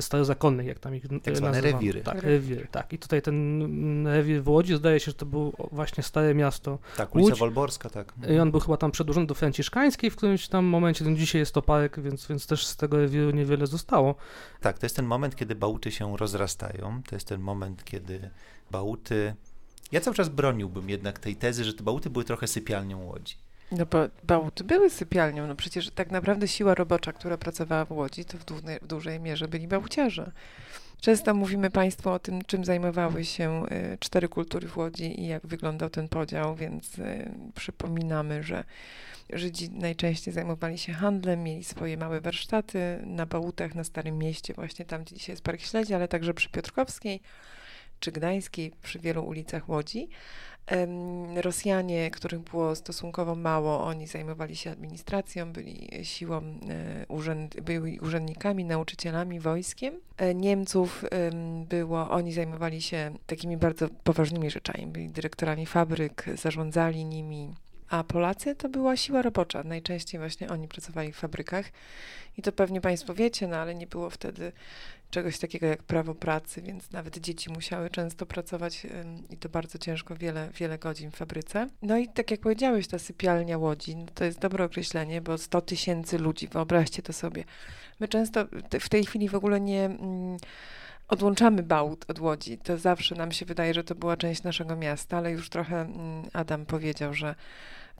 starozakonnych, 0.00 0.66
jak 0.66 0.78
tam 0.78 0.94
ich 0.94 1.02
Tak 1.02 1.36
zwane 1.36 1.56
nazywano. 1.56 1.78
rewiry. 1.78 2.00
Tak, 2.00 2.22
rewiry, 2.22 2.66
tak. 2.70 2.92
I 2.92 2.98
tutaj 2.98 3.22
ten 3.22 4.06
rewir 4.06 4.42
w 4.42 4.48
Łodzi, 4.48 4.76
zdaje 4.76 5.00
się, 5.00 5.04
że 5.10 5.14
to 5.14 5.26
było 5.26 5.52
właśnie 5.72 6.02
stare 6.02 6.34
miasto. 6.34 6.78
Tak, 6.96 7.14
ulica 7.14 7.30
Łódź. 7.30 7.38
Wolborska, 7.40 7.90
tak. 7.90 8.14
I 8.28 8.38
on 8.38 8.50
był 8.50 8.60
chyba 8.60 8.76
tam 8.76 8.90
przedłużony 8.90 9.26
do 9.26 9.34
Franciszkańskiej 9.34 10.10
w 10.10 10.16
którymś 10.16 10.48
tam 10.48 10.64
momencie, 10.64 11.04
no 11.04 11.16
dzisiaj 11.16 11.38
jest 11.38 11.54
to 11.54 11.62
park, 11.62 12.00
więc, 12.00 12.26
więc 12.26 12.46
też 12.46 12.66
z 12.66 12.76
tego 12.76 12.96
rewiru 12.96 13.30
niewiele 13.30 13.66
zostało. 13.66 14.14
Tak, 14.60 14.78
to 14.78 14.86
jest 14.86 14.96
ten 14.96 15.06
moment, 15.06 15.36
kiedy 15.36 15.54
Bałty 15.54 15.90
się 15.90 16.16
rozrastają, 16.16 17.02
to 17.08 17.16
jest 17.16 17.28
ten 17.28 17.40
moment, 17.40 17.84
kiedy 17.84 18.30
Bałty... 18.70 19.34
Ja 19.92 20.00
cały 20.00 20.16
czas 20.16 20.28
broniłbym 20.28 20.90
jednak 20.90 21.18
tej 21.18 21.36
tezy, 21.36 21.64
że 21.64 21.74
te 21.74 21.82
Bałty 21.84 22.10
były 22.10 22.24
trochę 22.24 22.46
sypialnią 22.46 23.04
Łodzi. 23.04 23.36
No 23.72 23.86
bo 23.86 23.98
Bałty 24.24 24.64
były 24.64 24.90
sypialnią, 24.90 25.46
no 25.46 25.54
przecież 25.56 25.90
tak 25.90 26.10
naprawdę 26.10 26.48
siła 26.48 26.74
robocza, 26.74 27.12
która 27.12 27.38
pracowała 27.38 27.84
w 27.84 27.92
Łodzi, 27.92 28.24
to 28.24 28.38
w, 28.38 28.44
dużej, 28.44 28.78
w 28.82 28.86
dużej 28.86 29.20
mierze 29.20 29.48
byli 29.48 29.68
Bałciarze. 29.68 30.32
Często 31.00 31.34
mówimy 31.34 31.70
Państwu 31.70 32.10
o 32.10 32.18
tym, 32.18 32.42
czym 32.44 32.64
zajmowały 32.64 33.24
się 33.24 33.64
y, 33.94 33.98
cztery 34.00 34.28
kultury 34.28 34.68
w 34.68 34.76
Łodzi 34.76 35.20
i 35.20 35.26
jak 35.26 35.46
wyglądał 35.46 35.90
ten 35.90 36.08
podział, 36.08 36.54
więc 36.54 36.98
y, 36.98 37.30
przypominamy, 37.54 38.42
że 38.42 38.64
Żydzi 39.32 39.70
najczęściej 39.70 40.34
zajmowali 40.34 40.78
się 40.78 40.92
handlem, 40.92 41.42
mieli 41.42 41.64
swoje 41.64 41.96
małe 41.96 42.20
warsztaty 42.20 42.98
na 43.06 43.26
Bałutach, 43.26 43.74
na 43.74 43.84
Starym 43.84 44.18
Mieście, 44.18 44.54
właśnie 44.54 44.84
tam, 44.84 45.04
gdzie 45.04 45.16
dzisiaj 45.16 45.32
jest 45.32 45.42
Park 45.42 45.60
Śledzi, 45.60 45.94
ale 45.94 46.08
także 46.08 46.34
przy 46.34 46.48
Piotrkowskiej 46.48 47.20
czy 48.00 48.12
Gdańskiej, 48.12 48.72
przy 48.82 48.98
wielu 48.98 49.24
ulicach 49.24 49.68
Łodzi. 49.68 50.08
Rosjanie, 51.36 52.10
których 52.10 52.40
było 52.40 52.74
stosunkowo 52.74 53.34
mało, 53.34 53.84
oni 53.84 54.06
zajmowali 54.06 54.56
się 54.56 54.70
administracją, 54.70 55.52
byli 55.52 55.88
siłą, 56.02 56.36
e, 56.36 57.06
urzęd, 57.08 57.60
byli 57.60 58.00
urzędnikami, 58.00 58.64
nauczycielami, 58.64 59.40
wojskiem. 59.40 59.94
E, 60.16 60.34
Niemców 60.34 61.04
em, 61.10 61.64
było, 61.64 62.10
oni 62.10 62.32
zajmowali 62.32 62.82
się 62.82 63.14
takimi 63.26 63.56
bardzo 63.56 63.88
poważnymi 64.04 64.50
rzeczami, 64.50 64.86
byli 64.86 65.10
dyrektorami 65.10 65.66
fabryk, 65.66 66.24
zarządzali 66.34 67.04
nimi. 67.04 67.54
A 67.88 68.04
Polacy 68.04 68.54
to 68.54 68.68
była 68.68 68.96
siła 68.96 69.22
robocza. 69.22 69.62
Najczęściej 69.64 70.20
właśnie 70.20 70.48
oni 70.48 70.68
pracowali 70.68 71.12
w 71.12 71.16
fabrykach. 71.16 71.66
I 72.38 72.42
to 72.42 72.52
pewnie 72.52 72.80
Państwo 72.80 73.14
wiecie, 73.14 73.46
no 73.46 73.56
ale 73.56 73.74
nie 73.74 73.86
było 73.86 74.10
wtedy 74.10 74.52
czegoś 75.12 75.38
takiego 75.38 75.66
jak 75.66 75.82
prawo 75.82 76.14
pracy, 76.14 76.62
więc 76.62 76.90
nawet 76.90 77.18
dzieci 77.18 77.50
musiały 77.50 77.90
często 77.90 78.26
pracować 78.26 78.86
i 79.30 79.36
to 79.36 79.48
bardzo 79.48 79.78
ciężko, 79.78 80.16
wiele, 80.16 80.48
wiele 80.54 80.78
godzin 80.78 81.10
w 81.10 81.16
fabryce. 81.16 81.68
No 81.82 81.98
i 81.98 82.08
tak 82.08 82.30
jak 82.30 82.40
powiedziałeś, 82.40 82.86
ta 82.86 82.98
sypialnia 82.98 83.58
Łodzi, 83.58 83.96
no 83.96 84.06
to 84.14 84.24
jest 84.24 84.38
dobre 84.38 84.64
określenie, 84.64 85.20
bo 85.20 85.38
100 85.38 85.60
tysięcy 85.60 86.18
ludzi, 86.18 86.48
wyobraźcie 86.48 87.02
to 87.02 87.12
sobie. 87.12 87.44
My 88.00 88.08
często 88.08 88.44
w 88.80 88.88
tej 88.88 89.06
chwili 89.06 89.28
w 89.28 89.34
ogóle 89.34 89.60
nie... 89.60 89.84
Mm, 89.84 90.36
Odłączamy 91.08 91.62
Bałt 91.62 92.04
od 92.10 92.18
Łodzi. 92.18 92.58
To 92.58 92.78
zawsze 92.78 93.14
nam 93.14 93.32
się 93.32 93.46
wydaje, 93.46 93.74
że 93.74 93.84
to 93.84 93.94
była 93.94 94.16
część 94.16 94.42
naszego 94.42 94.76
miasta, 94.76 95.16
ale 95.16 95.30
już 95.30 95.50
trochę 95.50 95.80
mm, 95.80 96.22
Adam 96.32 96.66
powiedział, 96.66 97.14
że 97.14 97.34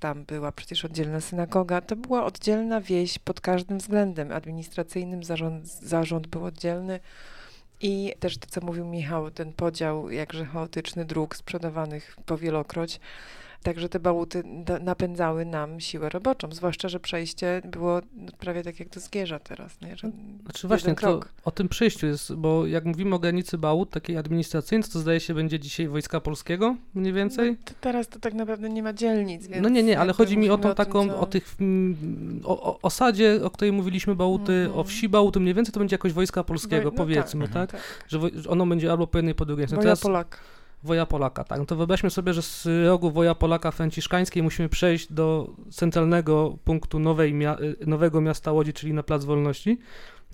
tam 0.03 0.25
była 0.25 0.53
przecież 0.53 0.85
oddzielna 0.85 1.21
synagoga. 1.21 1.81
To 1.81 1.97
była 1.97 2.25
oddzielna 2.25 2.81
wieś 2.81 3.19
pod 3.19 3.41
każdym 3.41 3.79
względem. 3.79 4.33
Administracyjnym 4.33 5.25
zarząd, 5.25 5.67
zarząd 5.67 6.27
był 6.27 6.45
oddzielny. 6.45 7.01
I 7.83 8.13
też 8.21 8.39
to, 8.39 8.47
co 8.51 8.61
mówił 8.61 8.87
Michał, 8.87 9.31
ten 9.31 9.53
podział 9.53 10.11
jakże 10.11 10.45
chaotyczny 10.45 11.05
dróg 11.05 11.37
sprzedawanych 11.37 12.17
powielokroć. 12.27 13.01
Także 13.63 13.89
te 13.89 14.01
bałuty 14.01 14.43
napędzały 14.81 15.45
nam 15.45 15.81
siłę 15.81 16.09
roboczą, 16.09 16.49
zwłaszcza, 16.53 16.89
że 16.89 17.01
przejście 17.01 17.63
było 17.65 18.01
prawie 18.39 18.63
tak 18.63 18.81
jak 18.81 18.89
do 18.89 19.01
Zgierza 19.01 19.39
teraz, 19.39 19.81
nie? 19.81 19.97
Że 19.97 20.11
Znaczy 20.45 20.69
właśnie, 20.69 20.91
jeden 20.91 20.95
to 20.97 21.19
krok. 21.19 21.33
o 21.45 21.51
tym 21.51 21.69
przejściu 21.69 22.07
jest, 22.07 22.35
bo 22.35 22.67
jak 22.67 22.85
mówimy 22.85 23.15
o 23.15 23.19
granicy 23.19 23.59
Bałut, 23.59 23.91
takiej 23.91 24.17
administracyjnej, 24.17 24.89
to 24.93 24.99
zdaje 24.99 25.21
się 25.21 25.35
będzie 25.35 25.61
dzisiaj 25.61 25.89
Wojska 25.89 26.21
Polskiego 26.21 26.77
mniej 26.95 27.13
więcej. 27.13 27.51
No, 27.51 27.57
to 27.65 27.75
teraz 27.81 28.09
to 28.09 28.19
tak 28.19 28.35
naprawdę 28.35 28.69
nie 28.69 28.83
ma 28.83 28.93
dzielnic, 28.93 29.47
więc 29.47 29.63
No 29.63 29.69
nie, 29.69 29.83
nie, 29.83 29.99
ale 29.99 30.13
chodzi 30.13 30.39
mi 30.39 30.51
o 30.51 30.57
tą 30.59 30.63
tym, 30.69 30.75
taką, 30.75 31.09
co- 31.09 31.21
o 31.21 31.27
tych, 31.27 31.55
mm, 31.61 32.41
o, 32.45 32.63
o 32.63 32.79
osadzie, 32.83 33.41
o 33.45 33.51
której 33.51 33.73
mówiliśmy 33.73 34.15
Bałuty, 34.15 34.53
Mhm. 34.53 34.79
o 34.81 34.85
wsi 34.85 35.09
Bałuty, 35.09 35.41
mniej 35.41 35.55
więcej 35.55 35.73
to 35.73 35.81
będzie 35.81 35.95
jakoś 35.95 36.13
Wojska 36.13 36.45
Polskiego, 36.45 36.85
no 36.85 36.97
powiedzmy, 36.97 37.49
tak. 37.49 37.71
tak? 37.71 37.72
Tak. 37.73 37.81
Że, 38.09 38.19
ono 38.49 38.67
będzie 38.67 38.91
albo 38.91 39.07
po 39.07 39.19
jednej, 39.19 39.35
po 39.35 39.45
drugiej 39.45 39.67
stronie. 39.67 39.83
Woja 39.83 39.91
Teraz 39.91 40.01
Polak. 40.01 40.39
Woja 40.85 41.07
Polaka, 41.07 41.45
tak. 41.45 41.59
No 41.59 41.65
to 41.67 41.77
wyobraźmy 41.77 42.11
sobie, 42.11 42.35
że 42.35 42.43
z 42.43 42.69
rogu 42.87 43.11
Woja 43.11 43.35
Polaka 43.35 43.71
franciszkańskiej 43.71 44.43
musimy 44.43 44.69
przejść 44.69 45.13
do 45.13 45.51
centralnego 45.71 46.59
punktu 46.65 46.99
nowej 46.99 47.35
mia- 47.35 47.63
y, 47.63 47.77
nowego 47.87 48.21
miasta 48.21 48.53
Łodzi, 48.53 48.73
czyli 48.73 48.93
na 48.93 49.03
Plac 49.03 49.25
Wolności. 49.25 49.79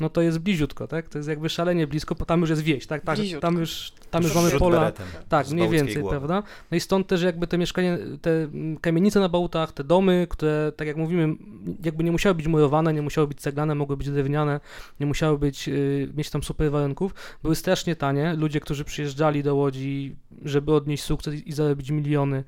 No 0.00 0.09
to 0.09 0.23
jest 0.23 0.38
bliziutko, 0.38 0.87
tak? 0.88 1.09
To 1.09 1.19
jest 1.19 1.28
jakby 1.28 1.49
szalenie 1.49 1.87
blisko, 1.87 2.14
bo 2.14 2.25
tam 2.25 2.40
już 2.40 2.50
jest 2.50 2.62
wieś, 2.62 2.87
tak? 2.87 3.02
tak 3.02 3.17
Bliziutko. 3.19 3.40
tam 3.40 3.59
już, 3.59 3.93
tam 4.11 4.23
już 4.23 4.35
mamy 4.35 4.50
pola. 4.50 4.78
beretem 4.81 5.07
Tak, 5.28 5.50
mniej 5.50 5.69
więcej, 5.69 6.02
Głowy. 6.02 6.17
prawda? 6.17 6.43
No 6.71 6.76
i 6.76 6.81
stąd 6.81 7.07
też 7.07 7.23
jakby 7.23 7.47
te 7.47 7.59
mieszkania, 7.59 7.99
te 8.23 8.49
kamienice 8.81 9.21
na 9.21 9.28
Bałutach, 9.28 9.73
te 9.73 9.85
domy, 9.85 10.26
które, 10.31 10.73
tak 10.76 10.88
jak 10.88 10.97
mówimy, 10.97 11.35
jakby 11.85 12.05
nie 12.05 12.12
musiały 12.12 12.35
być 12.35 12.47
murowane, 12.47 12.93
nie 12.95 13.02
musiały 13.02 13.28
być 13.28 13.40
ceglane, 13.40 13.75
mogły 13.75 13.97
być 13.97 14.11
drewniane, 14.11 14.61
nie 15.00 15.07
musiały 15.07 15.38
być, 15.38 15.69
y, 15.69 16.12
mieć 16.17 16.31
tam 16.31 16.43
super 16.43 16.71
warunków, 16.71 17.14
były 17.43 17.55
strasznie 17.57 17.97
tanie. 17.97 18.35
Ludzie, 18.35 18.61
którzy 18.61 18.85
przyjeżdżali 18.85 19.43
do 19.43 19.55
Łodzi, 19.55 20.17
żeby 20.45 20.75
odnieść 20.75 21.02
sukces 21.02 21.35
i 21.35 21.52
zarobić 21.52 21.90
miliony 21.90 22.45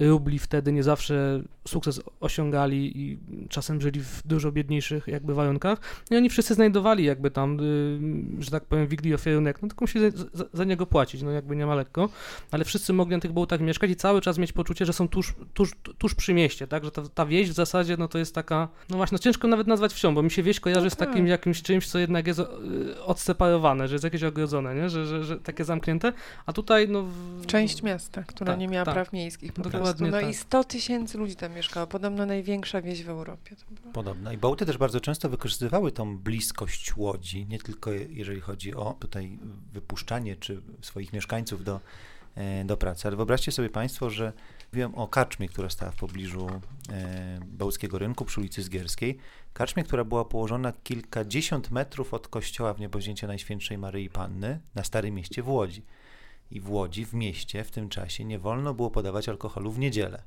y, 0.00 0.08
rubli 0.08 0.38
wtedy, 0.38 0.72
nie 0.72 0.82
zawsze 0.82 1.42
sukces 1.68 2.00
osiągali 2.20 2.98
i 3.00 3.18
czasem 3.48 3.80
żyli 3.80 4.00
w 4.00 4.22
dużo 4.24 4.52
biedniejszych 4.52 5.06
jakby 5.06 5.34
warunkach. 5.34 5.78
I 6.10 6.16
oni 6.16 6.30
wszyscy 6.30 6.51
wszyscy 6.52 6.62
znajdowali 6.62 7.04
jakby 7.04 7.30
tam, 7.30 7.60
y, 7.60 8.42
że 8.42 8.50
tak 8.50 8.64
powiem, 8.64 8.86
wigli 8.86 9.14
ofiarunek, 9.14 9.62
no 9.62 9.68
tylko 9.68 9.84
musieli 9.84 10.10
za, 10.34 10.44
za, 10.52 10.64
niego 10.64 10.86
płacić, 10.86 11.22
no 11.22 11.30
jakby 11.30 11.56
nie 11.56 11.66
ma 11.66 11.74
lekko, 11.74 12.08
ale 12.50 12.64
wszyscy 12.64 12.92
mogli 12.92 13.14
na 13.14 13.20
tych 13.20 13.32
Bałutach 13.32 13.60
mieszkać 13.60 13.90
i 13.90 13.96
cały 13.96 14.20
czas 14.20 14.38
mieć 14.38 14.52
poczucie, 14.52 14.86
że 14.86 14.92
są 14.92 15.08
tuż, 15.08 15.34
tuż, 15.54 15.70
tuż 15.98 16.14
przy 16.14 16.34
mieście, 16.34 16.66
tak, 16.66 16.84
że 16.84 16.90
ta, 16.90 17.02
ta 17.14 17.26
wieś 17.26 17.50
w 17.50 17.52
zasadzie, 17.52 17.96
no 17.96 18.08
to 18.08 18.18
jest 18.18 18.34
taka, 18.34 18.68
no 18.90 18.96
właśnie, 18.96 19.16
no 19.16 19.18
ciężko 19.18 19.48
nawet 19.48 19.66
nazwać 19.66 19.92
wsią, 19.92 20.14
bo 20.14 20.22
mi 20.22 20.30
się 20.30 20.42
wieś 20.42 20.60
kojarzy 20.60 20.84
No 20.84 20.90
z 20.90 20.96
takim 20.96 21.24
tak. 21.24 21.28
jakimś 21.28 21.62
czymś, 21.62 21.88
co 21.88 21.98
jednak 21.98 22.26
jest 22.26 22.40
y, 22.40 22.44
odseparowane, 23.04 23.88
że 23.88 23.94
jest 23.94 24.04
jakieś 24.04 24.22
ogrodzone, 24.22 24.74
nie, 24.74 24.88
że, 24.88 25.06
że, 25.06 25.24
że 25.24 25.40
takie 25.40 25.64
zamknięte, 25.64 26.12
a 26.46 26.52
tutaj, 26.52 26.88
no... 26.88 27.02
W... 27.02 27.46
Część 27.46 27.82
miasta, 27.82 28.22
która 28.22 28.52
Tak, 28.52 28.60
nie 28.60 28.68
miała 28.68 28.84
tak. 28.84 28.94
praw 28.94 29.12
miejskich 29.12 29.52
po 29.52 29.62
Dokładnie 29.62 29.86
prostu. 29.86 30.06
No 30.06 30.20
i 30.20 30.24
tak. 30.24 30.34
100 30.34 30.64
tysięcy 30.64 31.18
ludzi 31.18 31.36
tam 31.36 31.54
mieszkało. 31.54 31.86
Podobno 31.86 32.26
największa 32.26 32.82
wieś 32.82 33.02
w 33.02 33.08
Europie. 33.08 33.56
To 33.56 33.74
była. 33.82 33.92
Podobno. 33.92 34.32
I 34.32 34.38
Bałty 34.38 34.66
też 34.66 34.78
bardzo 34.78 35.00
często 35.00 35.28
wykorzystywały 35.28 35.92
tą 35.92 36.18
bliskość 36.18 36.41
łodzi, 36.96 37.46
nie 37.46 37.58
tylko 37.58 37.90
jeżeli 37.92 38.40
chodzi 38.40 38.74
o 38.74 38.96
tutaj 39.00 39.38
wypuszczanie 39.72 40.36
czy 40.36 40.62
swoich 40.82 41.12
mieszkańców 41.12 41.64
do, 41.64 41.80
e, 42.34 42.64
do 42.64 42.76
pracy, 42.76 43.08
ale 43.08 43.16
wyobraźcie 43.16 43.52
sobie 43.52 43.70
Państwo, 43.70 44.10
że 44.10 44.32
mówiłem 44.72 44.94
o 44.94 45.08
karczmie, 45.08 45.48
która 45.48 45.70
stała 45.70 45.92
w 45.92 45.96
pobliżu 45.96 46.48
e, 46.90 47.40
Bałtyckiego 47.46 47.98
Rynku 47.98 48.24
przy 48.24 48.40
ulicy 48.40 48.62
Zgierskiej. 48.62 49.18
Karczmie, 49.52 49.84
która 49.84 50.04
była 50.04 50.24
położona 50.24 50.72
kilkadziesiąt 50.72 51.70
metrów 51.70 52.14
od 52.14 52.28
kościoła 52.28 52.74
w 52.74 52.80
niebozięcia 52.80 53.26
Najświętszej 53.26 53.78
Maryi 53.78 54.10
Panny 54.10 54.60
na 54.74 54.84
Starym 54.84 55.14
Mieście 55.14 55.42
w 55.42 55.48
Łodzi. 55.48 55.82
I 56.50 56.60
w 56.60 56.70
Łodzi, 56.70 57.06
w 57.06 57.14
mieście 57.14 57.64
w 57.64 57.70
tym 57.70 57.88
czasie 57.88 58.24
nie 58.24 58.38
wolno 58.38 58.74
było 58.74 58.90
podawać 58.90 59.28
alkoholu 59.28 59.72
w 59.72 59.78
niedzielę. 59.78 60.22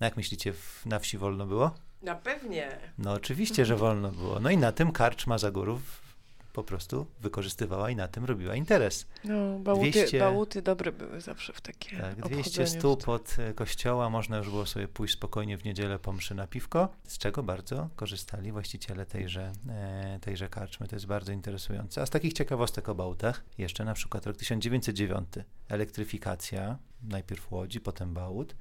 No 0.00 0.06
jak 0.06 0.16
myślicie, 0.16 0.52
w, 0.52 0.86
na 0.86 0.98
wsi 0.98 1.18
wolno 1.18 1.46
było? 1.46 1.74
Na 2.02 2.14
pewnie. 2.14 2.78
No 2.98 3.12
oczywiście, 3.12 3.64
że 3.64 3.76
wolno 3.76 4.10
było. 4.10 4.40
No 4.40 4.50
i 4.50 4.56
na 4.56 4.72
tym 4.72 4.92
karczma 4.92 5.38
Zagórów 5.38 6.10
po 6.52 6.64
prostu 6.64 7.06
wykorzystywała 7.20 7.90
i 7.90 7.96
na 7.96 8.08
tym 8.08 8.24
robiła 8.24 8.54
interes. 8.54 9.06
No, 9.24 9.58
bałuty, 9.58 9.90
200 9.90 10.18
bałuty 10.18 10.62
dobre 10.62 10.92
były 10.92 11.20
zawsze 11.20 11.52
w 11.52 11.60
takie 11.60 11.96
Tak, 11.96 12.14
200 12.14 12.36
obchodzenie 12.36 12.66
stóp 12.66 13.08
od 13.08 13.36
e, 13.38 13.54
kościoła, 13.54 14.10
można 14.10 14.36
już 14.38 14.50
było 14.50 14.66
sobie 14.66 14.88
pójść 14.88 15.14
spokojnie 15.14 15.58
w 15.58 15.64
niedzielę 15.64 15.98
po 15.98 16.12
mszy 16.12 16.34
na 16.34 16.46
piwko, 16.46 16.88
z 17.04 17.18
czego 17.18 17.42
bardzo 17.42 17.88
korzystali 17.96 18.52
właściciele 18.52 19.06
tejże, 19.06 19.52
e, 19.68 20.18
tejże 20.20 20.48
karczmy. 20.48 20.88
To 20.88 20.96
jest 20.96 21.06
bardzo 21.06 21.32
interesujące. 21.32 22.02
A 22.02 22.06
z 22.06 22.10
takich 22.10 22.32
ciekawostek 22.32 22.88
o 22.88 22.94
Bałtach, 22.94 23.44
jeszcze 23.58 23.84
na 23.84 23.94
przykład 23.94 24.26
rok 24.26 24.36
1909, 24.36 25.28
elektryfikacja, 25.68 26.78
najpierw 27.02 27.52
Łodzi, 27.52 27.80
potem 27.80 28.14
Bałut 28.14 28.56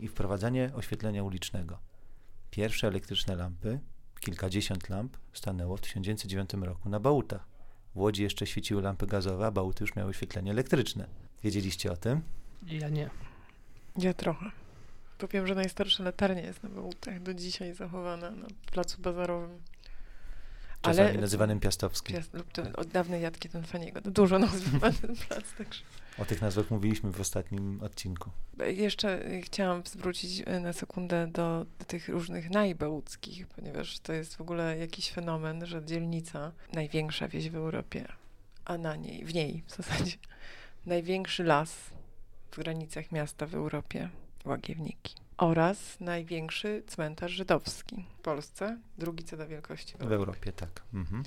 i 0.00 0.08
wprowadzenie 0.08 0.70
oświetlenia 0.74 1.22
ulicznego. 1.22 1.91
Pierwsze 2.52 2.86
elektryczne 2.86 3.36
lampy, 3.36 3.80
kilkadziesiąt 4.20 4.88
lamp, 4.88 5.16
stanęło 5.32 5.76
w 5.76 5.80
1909 5.80 6.50
roku 6.66 6.88
na 6.88 7.00
Bałutach. 7.00 7.46
W 7.94 7.98
Łodzi 7.98 8.22
jeszcze 8.22 8.46
świeciły 8.46 8.82
lampy 8.82 9.06
gazowe, 9.06 9.46
a 9.46 9.50
Bałty 9.50 9.84
już 9.84 9.96
miały 9.96 10.10
oświetlenie 10.10 10.50
elektryczne. 10.50 11.08
Wiedzieliście 11.42 11.92
o 11.92 11.96
tym? 11.96 12.22
Ja 12.66 12.88
nie. 12.88 13.10
Ja 13.98 14.14
trochę. 14.14 14.50
Powiem, 15.18 15.46
że 15.46 15.54
najstarsza 15.54 16.04
latarnia 16.04 16.42
jest 16.42 16.62
na 16.62 16.68
bałutach, 16.68 17.22
do 17.22 17.34
dzisiaj 17.34 17.74
zachowana 17.74 18.30
na 18.30 18.46
placu 18.72 19.02
bazarowym. 19.02 19.62
Czasami 20.82 21.08
Ale- 21.08 21.20
nazywanym 21.20 21.60
Piastowskim. 21.60 22.16
Piast, 22.16 22.34
lub 22.34 22.52
ten 22.52 22.72
od 22.76 22.88
dawnej 22.88 23.22
Jadki 23.22 23.48
Faniego. 23.48 24.00
Dużo 24.00 24.38
nazw 24.38 24.72
ma 24.72 24.92
ten 24.92 25.16
plac, 25.16 25.44
także. 25.58 25.82
O 26.18 26.24
tych 26.24 26.42
nazwach 26.42 26.70
mówiliśmy 26.70 27.12
w 27.12 27.20
ostatnim 27.20 27.80
odcinku. 27.82 28.30
Jeszcze 28.66 29.20
chciałam 29.42 29.82
zwrócić 29.86 30.40
y, 30.40 30.60
na 30.60 30.72
sekundę 30.72 31.26
do, 31.26 31.66
tych 31.86 32.08
różnych 32.08 32.50
najbałuckich, 32.50 33.46
ponieważ 33.46 33.98
to 33.98 34.12
jest 34.12 34.36
w 34.36 34.40
ogóle 34.40 34.78
jakiś 34.78 35.10
fenomen, 35.10 35.66
że 35.66 35.84
dzielnica, 35.84 36.52
największa 36.72 37.28
wieś 37.28 37.50
w 37.50 37.56
Europie, 37.56 38.08
a 38.64 38.78
na 38.78 38.96
niej, 38.96 39.24
w 39.24 39.34
niej 39.34 39.62
w 39.66 39.76
zasadzie, 39.76 40.16
największy 40.86 41.44
las 41.44 41.74
w 42.50 42.56
granicach 42.56 43.12
miasta 43.12 43.46
w 43.46 43.54
Europie, 43.54 44.08
Łagiewniki. 44.44 45.21
Oraz 45.36 46.00
największy 46.00 46.82
cmentarz 46.86 47.32
żydowski 47.32 48.04
w 48.18 48.20
Polsce, 48.22 48.78
drugi 48.98 49.24
co 49.24 49.36
do 49.36 49.46
wielkości 49.48 49.94
w 49.94 49.98
W 49.98 50.02
Europie. 50.02 50.16
Europie, 50.16 50.52
tak. 50.52 50.82
Mhm. 50.94 51.22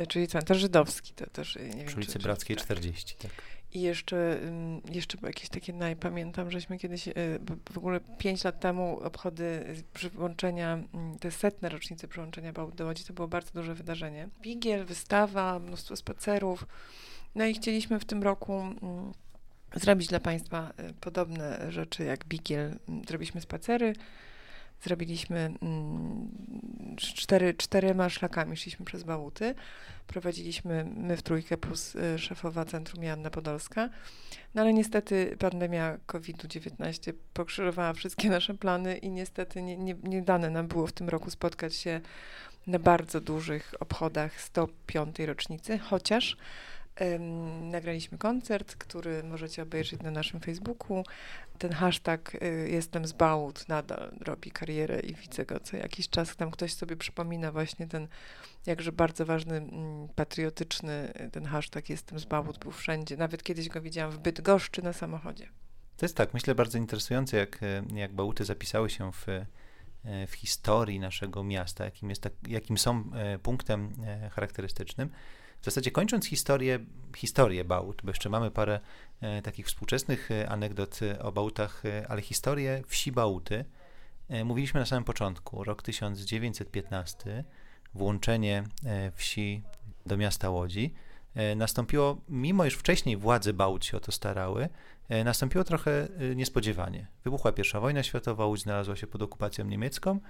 Y, 0.00 0.06
Czyli 0.06 0.28
cmentarz 0.28 0.58
żydowski, 0.58 1.12
to 1.14 1.26
też 1.30 1.56
y, 1.56 1.68
nie 1.68 1.76
wiem, 1.76 1.86
Przy 1.86 1.96
ulicy 1.96 2.12
czy- 2.12 2.18
Brackiej 2.18 2.56
tak. 2.56 2.64
40, 2.64 3.16
tak. 3.16 3.30
I 3.72 3.80
jeszcze, 3.80 4.38
ym, 4.42 4.80
jeszcze 4.92 5.18
jakieś 5.22 5.48
takie, 5.48 5.72
naj, 5.72 5.96
pamiętam, 5.96 6.50
żeśmy 6.50 6.78
kiedyś, 6.78 7.04
b- 7.40 7.56
w 7.72 7.78
ogóle 7.78 8.00
pięć 8.18 8.44
lat 8.44 8.60
temu 8.60 9.00
obchody 9.00 9.64
przyłączenia, 9.94 10.72
mm, 10.94 11.18
te 11.18 11.30
setne 11.30 11.68
rocznice 11.68 12.08
przyłączenia 12.08 12.52
Bałt 12.52 12.74
do 12.74 12.84
Łodzi, 12.86 13.04
to 13.04 13.12
było 13.12 13.28
bardzo 13.28 13.50
duże 13.52 13.74
wydarzenie. 13.74 14.28
Wigiel, 14.42 14.84
wystawa, 14.84 15.58
mnóstwo 15.58 15.96
spacerów. 15.96 16.66
No 17.34 17.44
i 17.46 17.54
chcieliśmy 17.54 18.00
w 18.00 18.04
tym 18.04 18.22
roku 18.22 18.52
mm, 18.60 19.12
zrobić 19.74 20.08
dla 20.08 20.20
Państwa 20.20 20.72
y, 20.90 20.94
podobne 21.00 21.72
rzeczy 21.72 22.04
jak 22.04 22.24
Bigiel. 22.24 22.78
Mm, 22.88 23.04
Zrobiliśmy 23.08 23.40
spacery, 23.40 23.92
zrobiliśmy 24.82 25.54
mm, 25.62 26.28
cztery, 26.96 27.54
czterema 27.54 28.08
szlakami, 28.08 28.56
szliśmy 28.56 28.84
przez 28.84 29.02
Bałuty. 29.02 29.54
Prowadziliśmy 30.06 30.84
my 30.96 31.16
w 31.16 31.22
trójkę 31.22 31.56
plus 31.56 31.94
y, 31.94 32.18
szefowa 32.18 32.64
Centrum 32.64 33.04
Joanna 33.04 33.30
Podolska. 33.30 33.88
No 34.54 34.62
ale 34.62 34.72
niestety 34.72 35.36
pandemia 35.38 35.98
COVID-19 36.06 37.12
pokrzyżowała 37.32 37.92
wszystkie 37.92 38.30
nasze 38.38 38.54
plany 38.54 38.96
i 38.98 39.10
niestety 39.10 39.62
nie, 39.62 39.76
nie, 39.76 39.94
nie 40.02 40.22
dane 40.22 40.50
nam 40.50 40.68
było 40.68 40.86
w 40.86 40.92
tym 40.92 41.08
roku 41.08 41.30
spotkać 41.30 41.74
się 41.74 42.00
na 42.66 42.78
bardzo 42.78 43.20
dużych 43.20 43.74
obchodach 43.80 44.40
105. 44.40 45.18
rocznicy, 45.18 45.78
chociaż 45.78 46.36
nagraliśmy 47.60 48.18
koncert, 48.18 48.76
który 48.76 49.22
możecie 49.22 49.62
obejrzeć 49.62 50.02
na 50.02 50.10
naszym 50.10 50.40
Facebooku. 50.40 51.04
Ten 51.58 51.72
hashtag 51.72 52.34
y, 52.34 52.68
jestem 52.70 53.06
z 53.06 53.12
Bałut 53.12 53.68
nadal 53.68 54.12
robi 54.20 54.50
karierę 54.50 55.00
i 55.00 55.14
widzę 55.14 55.44
go 55.44 55.60
co 55.60 55.76
jakiś 55.76 56.08
czas. 56.08 56.36
Tam 56.36 56.50
ktoś 56.50 56.74
sobie 56.74 56.96
przypomina 56.96 57.52
właśnie 57.52 57.86
ten 57.86 58.08
jakże 58.66 58.92
bardzo 58.92 59.26
ważny, 59.26 59.56
mm, 59.56 60.08
patriotyczny 60.08 61.12
y, 61.26 61.30
ten 61.30 61.44
hashtag 61.44 61.90
jestem 61.90 62.18
z 62.18 62.24
Bałut 62.24 62.58
był 62.58 62.72
wszędzie. 62.72 63.16
Nawet 63.16 63.42
kiedyś 63.42 63.68
go 63.68 63.80
widziałam 63.80 64.12
w 64.12 64.18
Bydgoszczy 64.18 64.82
na 64.82 64.92
samochodzie. 64.92 65.48
To 65.96 66.06
jest 66.06 66.16
tak, 66.16 66.34
myślę, 66.34 66.54
bardzo 66.54 66.78
interesujące, 66.78 67.36
jak, 67.36 67.62
e, 67.62 67.84
jak 67.94 68.12
Bałuty 68.12 68.44
zapisały 68.44 68.90
się 68.90 69.12
w, 69.12 69.26
w 70.26 70.32
historii 70.32 71.00
naszego 71.00 71.44
miasta, 71.44 71.84
jakim, 71.84 72.10
jest 72.10 72.22
tak, 72.22 72.32
jakim 72.48 72.78
są 72.78 73.10
punktem 73.42 73.92
charakterystycznym. 74.30 75.10
W 75.60 75.64
zasadzie 75.64 75.90
kończąc 75.90 76.26
historię, 76.26 76.78
historię 77.16 77.64
Bałut, 77.64 78.02
bo 78.04 78.10
jeszcze 78.10 78.28
mamy 78.28 78.50
parę 78.50 78.80
e, 79.20 79.42
takich 79.42 79.66
współczesnych 79.66 80.30
e, 80.30 80.48
anegdot 80.48 81.00
e, 81.02 81.22
o 81.22 81.32
Bałutach, 81.32 81.82
ale 82.08 82.22
historię 82.22 82.82
wsi 82.86 83.12
Bałuty 83.12 83.64
mówiliśmy 84.44 84.80
na 84.80 84.86
samym 84.86 85.04
początku, 85.04 85.64
rok 85.64 85.82
1915, 85.82 87.44
włączenie 87.94 88.64
wsi 89.14 89.62
do 90.06 90.16
miasta 90.16 90.50
Łodzi. 90.50 90.94
Nastąpiło, 91.56 92.20
mimo 92.28 92.64
iż 92.64 92.74
wcześniej 92.74 93.16
władze 93.16 93.52
Bałut 93.52 93.84
się 93.84 93.96
o 93.96 94.00
to 94.00 94.12
starały, 94.12 94.68
nastąpiło 95.24 95.64
trochę 95.64 96.08
niespodziewanie. 96.36 97.06
Wybuchła 97.24 97.52
pierwsza 97.52 97.80
wojna 97.80 98.02
światowa, 98.02 98.46
Łódź 98.46 98.62
znalazła 98.62 98.96
się 98.96 99.06
pod 99.06 99.22
okupacją 99.22 99.64
niemiecką 99.64 100.20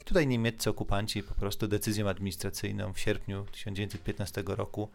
i 0.00 0.04
tutaj 0.04 0.26
niemieccy 0.26 0.70
okupanci 0.70 1.22
po 1.22 1.34
prostu 1.34 1.68
decyzją 1.68 2.08
administracyjną 2.08 2.92
w 2.92 2.98
sierpniu 2.98 3.46
1915 3.52 4.42
roku 4.46 4.88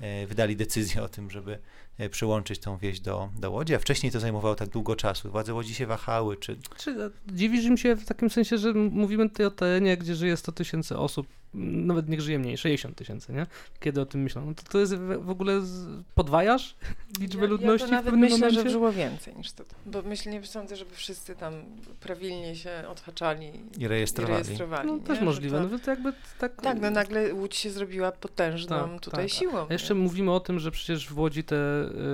e, 0.00 0.26
wydali 0.26 0.56
decyzję 0.56 1.02
o 1.02 1.08
tym, 1.08 1.30
żeby 1.30 1.58
e, 1.98 2.08
przyłączyć 2.08 2.58
tą 2.58 2.78
wieś 2.78 3.00
do, 3.00 3.30
do 3.38 3.50
Łodzi, 3.50 3.74
a 3.74 3.78
wcześniej 3.78 4.12
to 4.12 4.20
zajmowało 4.20 4.54
tak 4.54 4.68
długo 4.68 4.96
czasu. 4.96 5.30
Władze 5.30 5.54
Łodzi 5.54 5.74
się 5.74 5.86
wahały, 5.86 6.36
czy 6.36 6.58
Czy, 6.76 6.90
e, 6.90 7.10
dziwisz 7.26 7.66
mi 7.66 7.78
się 7.78 7.96
w 7.96 8.04
takim 8.04 8.30
sensie, 8.30 8.58
że 8.58 8.72
mówimy 8.74 9.30
tutaj 9.30 9.46
o 9.46 9.50
terenie, 9.50 9.96
gdzie 9.96 10.14
żyje 10.14 10.36
100 10.36 10.52
tysięcy 10.52 10.98
osób, 10.98 11.26
nawet 11.54 12.08
niech 12.08 12.20
żyje 12.20 12.38
mniej, 12.38 12.56
60 12.58 12.96
tysięcy, 12.96 13.32
nie? 13.32 13.46
Kiedy 13.80 14.00
o 14.00 14.06
tym 14.06 14.22
myślą. 14.22 14.46
No 14.46 14.54
to, 14.54 14.62
to 14.62 14.78
jest 14.78 14.94
w, 14.96 15.30
ogóle 15.30 15.60
z, 15.60 15.86
podwajasz 16.14 16.76
liczbę 17.20 17.42
ja, 17.42 17.48
ludności 17.50 17.82
ja 17.84 17.88
to 17.88 17.92
nawet 17.94 18.02
w 18.02 18.10
pewnym 18.10 18.20
myślę, 18.30 18.38
momencie? 18.38 18.70
że 18.70 18.76
było 18.78 18.92
więcej 18.92 19.36
niż 19.36 19.52
to. 19.52 19.64
Bo 19.86 20.02
myślę, 20.02 20.32
nie 20.32 20.46
sądzę, 20.46 20.76
żeby 20.76 20.94
wszyscy 20.94 21.36
tam 21.36 21.54
prawilnie 22.00 22.56
się 22.56 22.70
odhaczali 22.88 23.46
i 23.78 23.82
i 23.82 23.88
rejestrowali. 23.88 24.44
rejestrowali. 24.44 24.88
No 24.88 24.96
nie? 24.96 25.02
też 25.02 25.20
możliwe, 25.20 25.62
To, 25.62 25.68
no 25.68 25.78
to 25.78 25.90
jakby 25.90 26.12
tak... 26.38 26.62
tak, 26.62 26.80
no 26.80 26.90
nagle 26.90 27.34
Łódź 27.34 27.56
się 27.56 27.70
zrobiła 27.70 28.12
potężną 28.12 28.90
Tak, 28.90 29.00
tutaj 29.00 29.24
tak. 29.28 29.38
siłą. 29.38 29.66
A 29.68 29.72
jeszcze 29.72 29.94
nie? 29.94 30.00
mówimy 30.00 30.32
o 30.32 30.40
tym, 30.40 30.58
że 30.58 30.70
przecież 30.70 31.08
w 31.08 31.18
Łodzi, 31.18 31.44
te, 31.44 31.56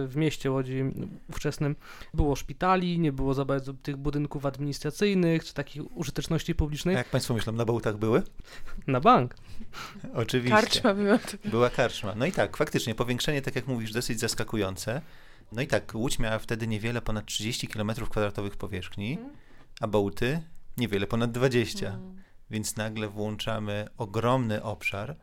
y, 0.03 0.07
w 0.09 0.17
mieście 0.17 0.51
Łodzi 0.51 0.83
ówczesnym 1.31 1.77
było 2.15 2.37
szpitali, 2.37 2.99
nie 2.99 3.13
było 3.13 3.35
za 3.35 3.45
bardzo 3.45 3.75
tych 3.75 3.97
budynków 3.97 4.47
administracyjnych, 4.47 5.45
czy 5.45 5.55
takich 5.55 5.97
użyteczności 5.97 6.53
A 6.53 6.55
publicznej 6.55 6.97
jak 6.97 7.09
Państwo 7.09 7.35
myślą, 7.35 7.53
na 7.53 7.65
Bałutach 7.65 7.97
były? 7.97 8.23
na 8.87 9.01
bank. 9.01 9.30
Oczywiście. 10.15 10.57
Karczma 10.57 10.95
była. 10.95 11.19
Była 11.45 11.71
karczma. 11.71 12.15
No 12.15 12.27
i 12.27 12.33
tak, 12.33 12.57
faktycznie, 12.57 12.95
powiększenie, 12.95 13.43
tak 13.43 13.57
jak 13.57 13.67
mówisz, 13.67 13.93
dosyć 13.93 14.21
zaskakujące. 14.21 15.03
No 15.53 15.63
i 15.63 15.67
tak, 15.67 15.93
Łódź 15.95 16.19
miała 16.19 16.39
wtedy 16.39 16.67
niewiele 16.67 17.03
ponad 17.03 17.27
30 17.27 17.69
km 17.69 17.93
kwadratowych 18.11 18.57
powierzchni, 18.57 19.19
a 19.81 19.87
Bałty 19.87 20.43
niewiele 20.77 21.07
ponad 21.07 21.31
20. 21.31 21.89
Mm. 21.89 22.23
Więc 22.51 22.77
nagle 22.77 23.09
włączamy 23.09 23.89
ogromny 23.97 24.63
obszar 24.63 25.17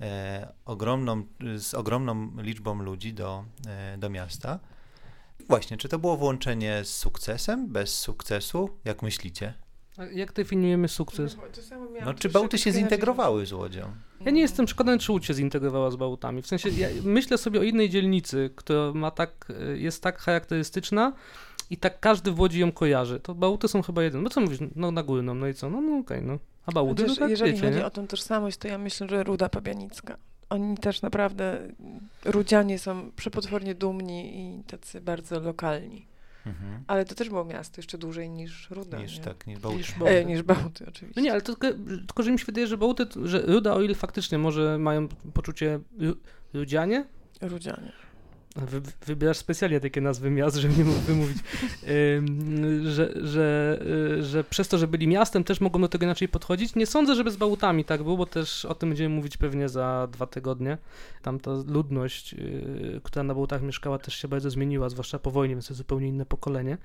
e, 0.00 0.52
ogromną, 0.64 1.26
z 1.56 1.74
ogromną 1.74 2.32
liczbą 2.36 2.82
ludzi 2.82 3.14
do, 3.14 3.44
e, 3.66 3.98
do 3.98 4.10
miasta. 4.10 4.58
Właśnie, 5.48 5.76
czy 5.76 5.88
to 5.88 5.98
było 5.98 6.16
włączenie 6.16 6.84
z 6.84 6.96
sukcesem, 6.96 7.72
bez 7.72 7.98
sukcesu? 7.98 8.78
Jak 8.84 9.02
myślicie? 9.02 9.54
A 9.96 10.04
jak 10.04 10.32
definiujemy 10.32 10.88
sukces? 10.88 11.36
No, 12.04 12.14
czy 12.14 12.28
Bałty 12.28 12.58
się 12.58 12.72
zintegrowały 12.72 13.46
z 13.46 13.52
Łodzią? 13.52 13.92
Ja 14.24 14.30
nie 14.30 14.40
jestem 14.40 14.66
przekonany, 14.66 14.98
czy 14.98 15.12
Łódź 15.12 15.26
się 15.26 15.34
zintegrowała 15.34 15.90
z 15.90 15.96
Bałtami. 15.96 16.42
W 16.42 16.46
sensie, 16.46 16.68
ja 16.68 16.88
myślę 17.04 17.38
sobie 17.38 17.60
o 17.60 17.62
innej 17.62 17.90
dzielnicy, 17.90 18.50
która 18.56 18.92
ma 18.94 19.10
tak, 19.10 19.52
jest 19.74 20.02
tak 20.02 20.18
charakterystyczna 20.18 21.12
i 21.70 21.76
tak 21.76 22.00
każdy 22.00 22.32
w 22.32 22.40
Łodzi 22.40 22.60
ją 22.60 22.72
kojarzy. 22.72 23.20
To 23.20 23.34
Bałty 23.34 23.68
są 23.68 23.82
chyba 23.82 24.02
jeden. 24.02 24.22
No 24.22 24.30
co 24.30 24.40
mówisz? 24.40 24.58
No 24.76 24.90
na 24.90 25.02
górną, 25.02 25.34
no 25.34 25.48
i 25.48 25.54
co? 25.54 25.70
No, 25.70 25.80
no 25.80 25.98
okej, 25.98 26.18
okay, 26.18 26.28
no. 26.28 26.38
A 26.66 26.72
Bałty, 26.72 27.02
Chociaż, 27.02 27.16
no 27.18 27.20
tak 27.20 27.30
Jeżeli 27.30 27.52
wiecie, 27.52 27.66
chodzi 27.66 27.78
nie? 27.78 27.86
o 27.86 27.90
tą 27.90 28.06
tożsamość, 28.06 28.56
to 28.56 28.68
ja 28.68 28.78
myślę, 28.78 29.08
że 29.08 29.24
Ruda 29.24 29.48
Pabianicka. 29.48 30.16
Oni 30.50 30.76
też 30.76 31.02
naprawdę, 31.02 31.68
Rudzianie 32.24 32.78
są 32.78 33.10
przepotwornie 33.16 33.74
dumni 33.74 34.40
i 34.40 34.64
tacy 34.64 35.00
bardzo 35.00 35.40
lokalni. 35.40 36.06
Mhm. 36.46 36.84
Ale 36.86 37.04
to 37.04 37.14
też 37.14 37.28
było 37.28 37.44
miasto 37.44 37.78
jeszcze 37.78 37.98
dłużej 37.98 38.30
niż 38.30 38.70
Ruda. 38.70 38.98
Niż 38.98 39.18
nie? 39.18 39.24
tak, 39.24 39.46
niż 39.46 39.58
Bałty. 39.60 39.78
Niż 39.78 39.90
E, 39.90 39.98
Bałty. 39.98 40.24
niż 40.24 40.42
Bałty 40.42 40.86
oczywiście. 40.88 41.20
No 41.20 41.24
nie, 41.24 41.32
ale 41.32 41.40
to 41.42 41.56
tylko, 41.56 41.78
tylko, 42.06 42.22
że 42.22 42.32
mi 42.32 42.38
się 42.38 42.44
wydaje, 42.44 42.66
że 42.66 42.78
Bałty, 42.78 43.06
że 43.24 43.42
Ruda, 43.46 43.72
o 43.74 43.82
ile 43.82 43.94
faktycznie 43.94 44.38
może 44.38 44.78
mają 44.78 45.08
poczucie 45.34 45.80
ru- 45.98 46.16
Rudzianie, 46.54 47.04
Rudzianie. 47.40 47.92
Wy, 48.56 48.80
wybierasz 49.06 49.36
specjalnie 49.36 49.80
takie 49.80 50.00
nazwy 50.00 50.30
miast, 50.30 50.56
żeby 50.56 50.74
nie 50.76 50.84
mógł 50.84 50.98
wymówić, 50.98 51.38
Ym, 52.18 52.90
że, 52.90 53.12
że, 53.26 53.78
y, 54.18 54.22
że 54.22 54.44
przez 54.44 54.68
to, 54.68 54.78
że 54.78 54.88
byli 54.88 55.08
miastem, 55.08 55.44
też 55.44 55.60
mogą 55.60 55.80
do 55.80 55.88
tego 55.88 56.04
inaczej 56.04 56.28
podchodzić. 56.28 56.74
Nie 56.74 56.86
sądzę, 56.86 57.14
żeby 57.14 57.30
z 57.30 57.36
Bałutami 57.36 57.84
tak 57.84 58.02
było, 58.02 58.16
bo 58.16 58.26
też 58.26 58.64
o 58.64 58.74
tym 58.74 58.88
będziemy 58.88 59.14
mówić 59.14 59.36
pewnie 59.36 59.68
za 59.68 60.08
dwa 60.12 60.26
tygodnie. 60.26 60.78
Tam 61.22 61.40
ta 61.40 61.50
ludność, 61.66 62.34
y, 62.34 63.00
która 63.02 63.22
na 63.22 63.34
Bałutach 63.34 63.62
mieszkała, 63.62 63.98
też 63.98 64.14
się 64.14 64.28
bardzo 64.28 64.50
zmieniła, 64.50 64.88
zwłaszcza 64.88 65.18
po 65.18 65.30
wojnie, 65.30 65.54
więc 65.54 65.68
to 65.68 65.74
zupełnie 65.74 66.08
inne 66.08 66.26
pokolenie 66.26 66.78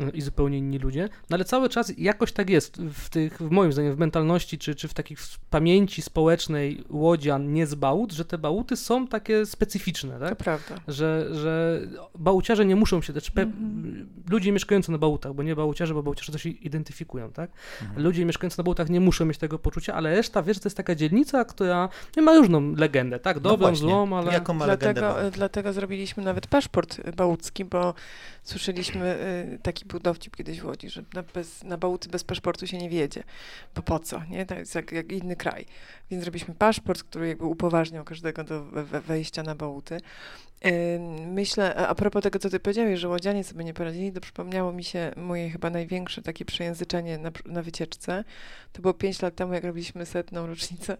y, 0.00 0.10
i 0.10 0.20
zupełnie 0.20 0.58
inni 0.58 0.78
ludzie. 0.78 1.08
No 1.30 1.34
ale 1.34 1.44
cały 1.44 1.68
czas 1.68 1.92
jakoś 1.98 2.32
tak 2.32 2.50
jest 2.50 2.76
w 2.76 3.08
tych, 3.08 3.38
w 3.38 3.50
moim 3.50 3.72
zdaniem, 3.72 3.94
w 3.94 3.98
mentalności, 3.98 4.58
czy, 4.58 4.74
czy 4.74 4.88
w 4.88 4.94
takiej 4.94 5.16
w 5.16 5.38
pamięci 5.50 6.02
społecznej 6.02 6.84
Łodzian, 6.90 7.52
nie 7.52 7.66
z 7.66 7.74
Bałut, 7.74 8.12
że 8.12 8.24
te 8.24 8.38
Bałuty 8.38 8.76
są 8.76 9.06
takie 9.06 9.46
specyficzne, 9.46 10.18
tak? 10.18 10.30
To 10.30 10.36
prawda. 10.36 10.80
Że, 10.98 11.34
że 11.34 11.80
bałciarze 12.14 12.64
nie 12.66 12.76
muszą 12.76 13.02
się, 13.02 13.12
znaczy 13.12 13.32
pe- 13.32 13.42
Mhm. 13.42 14.08
ludzie 14.30 14.52
mieszkający 14.52 14.92
na 14.92 14.98
bałutach, 14.98 15.32
bo 15.34 15.42
nie 15.42 15.56
bałciarze, 15.56 15.94
bo 15.94 16.02
bałciarze 16.02 16.32
to 16.32 16.38
się 16.38 16.48
identyfikują, 16.48 17.32
tak? 17.32 17.50
Mhm. 17.82 18.02
Ludzie 18.02 18.24
mieszkający 18.24 18.58
na 18.58 18.64
bałutach 18.64 18.88
nie 18.90 19.00
muszą 19.00 19.24
mieć 19.24 19.38
tego 19.38 19.58
poczucia, 19.58 19.94
ale 19.94 20.16
reszta 20.16 20.42
wie, 20.42 20.54
że 20.54 20.60
to 20.60 20.66
jest 20.68 20.76
taka 20.76 20.94
dzielnica, 20.94 21.44
która 21.44 21.88
no, 22.16 22.22
ma 22.22 22.34
różną 22.36 22.74
legendę, 22.76 23.18
tak? 23.18 23.36
No 23.36 23.42
Dobrą, 23.42 23.56
właśnie. 23.68 23.88
złą, 23.88 24.16
ale... 24.18 24.32
Jaką 24.32 24.54
ma 24.54 24.66
legendę 24.66 25.00
Dlatego, 25.00 25.20
Bałty? 25.22 25.36
dlatego 25.36 25.72
zrobiliśmy 25.72 26.22
nawet 26.22 26.46
paszport 26.46 27.10
bałucki, 27.10 27.64
bo 27.64 27.94
słyszeliśmy 28.42 29.18
y, 29.54 29.58
taki 29.62 29.84
był 29.84 30.00
dowcip 30.00 30.36
kiedyś 30.36 30.60
w 30.60 30.64
Łodzi, 30.64 30.90
że 30.90 31.02
na, 31.14 31.22
bez, 31.34 31.64
na 31.64 31.76
Bałuty 31.78 32.08
bez 32.08 32.24
paszportu 32.24 32.66
się 32.66 32.78
nie 32.78 32.90
wiedzie. 32.90 33.22
Bo 33.74 33.82
po 33.82 33.98
co, 33.98 34.22
nie? 34.30 34.46
To 34.46 34.54
jest 34.54 34.74
jak, 34.74 34.92
jak 34.92 35.12
inny 35.12 35.36
kraj. 35.36 35.64
Więc 36.10 36.22
zrobiliśmy 36.22 36.54
paszport, 36.54 37.02
który 37.02 37.28
jakby 37.28 37.44
upoważniał 37.44 38.04
każdego 38.04 38.44
do 38.44 38.64
we, 38.64 38.84
we, 38.84 39.00
wejścia 39.00 39.42
na 39.42 39.54
Bałuty. 39.54 40.00
Myślę, 41.26 41.74
a 41.74 41.88
a 41.88 41.94
propos 41.94 42.22
tego, 42.22 42.38
co 42.38 42.50
ty 42.50 42.60
powiedziałeś, 42.60 43.00
że 43.00 43.08
łodzianie 43.08 43.44
sobie 43.44 43.64
nie 43.64 43.74
poradzili, 43.74 44.12
to 44.12 44.20
przypomniało 44.20 44.72
mi 44.72 44.84
się 44.84 45.12
moje 45.16 45.50
chyba 45.50 45.70
największe 45.70 46.22
takie 46.22 46.44
przejęzyczenie 46.44 47.18
na, 47.18 47.30
na 47.46 47.62
wycieczce. 47.62 48.24
To 48.72 48.82
było 48.82 48.94
pięć 48.94 49.22
lat 49.22 49.34
temu, 49.34 49.52
jak 49.54 49.64
robiliśmy 49.64 50.06
setną 50.06 50.46
rocznicę 50.46 50.96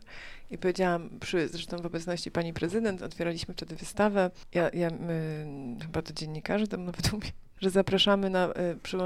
i 0.51 0.59
powiedziałam, 0.59 1.11
przy, 1.21 1.49
zresztą 1.49 1.77
w 1.77 1.87
obecności 1.87 2.31
pani 2.31 2.53
prezydent, 2.53 3.03
otwieraliśmy 3.03 3.55
wtedy 3.55 3.77
wystawę. 3.77 4.31
Ja, 4.55 4.71
ja 4.73 4.91
my, 4.91 5.47
chyba 5.83 6.03
to 6.03 6.13
dziennikarze 6.13 6.67
tam 6.67 6.85
nawet 6.85 7.13
umie, 7.13 7.33
że 7.61 7.71
zapraszamy 7.71 8.31
na, 8.31 8.49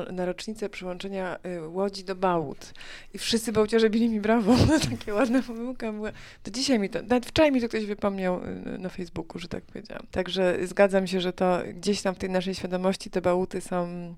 y, 0.08 0.12
na 0.12 0.24
rocznicę 0.24 0.68
przyłączenia 0.68 1.38
y, 1.46 1.68
Łodzi 1.68 2.04
do 2.04 2.14
Bałut. 2.14 2.72
I 3.14 3.18
wszyscy 3.18 3.52
bałciarze 3.52 3.90
bili 3.90 4.08
mi 4.08 4.20
brawo. 4.20 4.56
No, 4.68 4.78
takie 4.90 5.14
ładna 5.14 5.42
pomyłka 5.42 5.92
była. 5.92 6.12
To 6.42 6.50
dzisiaj 6.50 6.78
mi 6.78 6.90
to, 6.90 7.02
nawet 7.02 7.26
wczoraj 7.26 7.52
mi 7.52 7.60
to 7.60 7.68
ktoś 7.68 7.86
wypomniał 7.86 8.40
y, 8.44 8.78
na 8.78 8.88
Facebooku, 8.88 9.38
że 9.38 9.48
tak 9.48 9.64
powiedziałam. 9.64 10.06
Także 10.10 10.58
zgadzam 10.66 11.06
się, 11.06 11.20
że 11.20 11.32
to 11.32 11.60
gdzieś 11.74 12.02
tam 12.02 12.14
w 12.14 12.18
tej 12.18 12.30
naszej 12.30 12.54
świadomości 12.54 13.10
te 13.10 13.20
Bałuty 13.20 13.60
są 13.60 14.14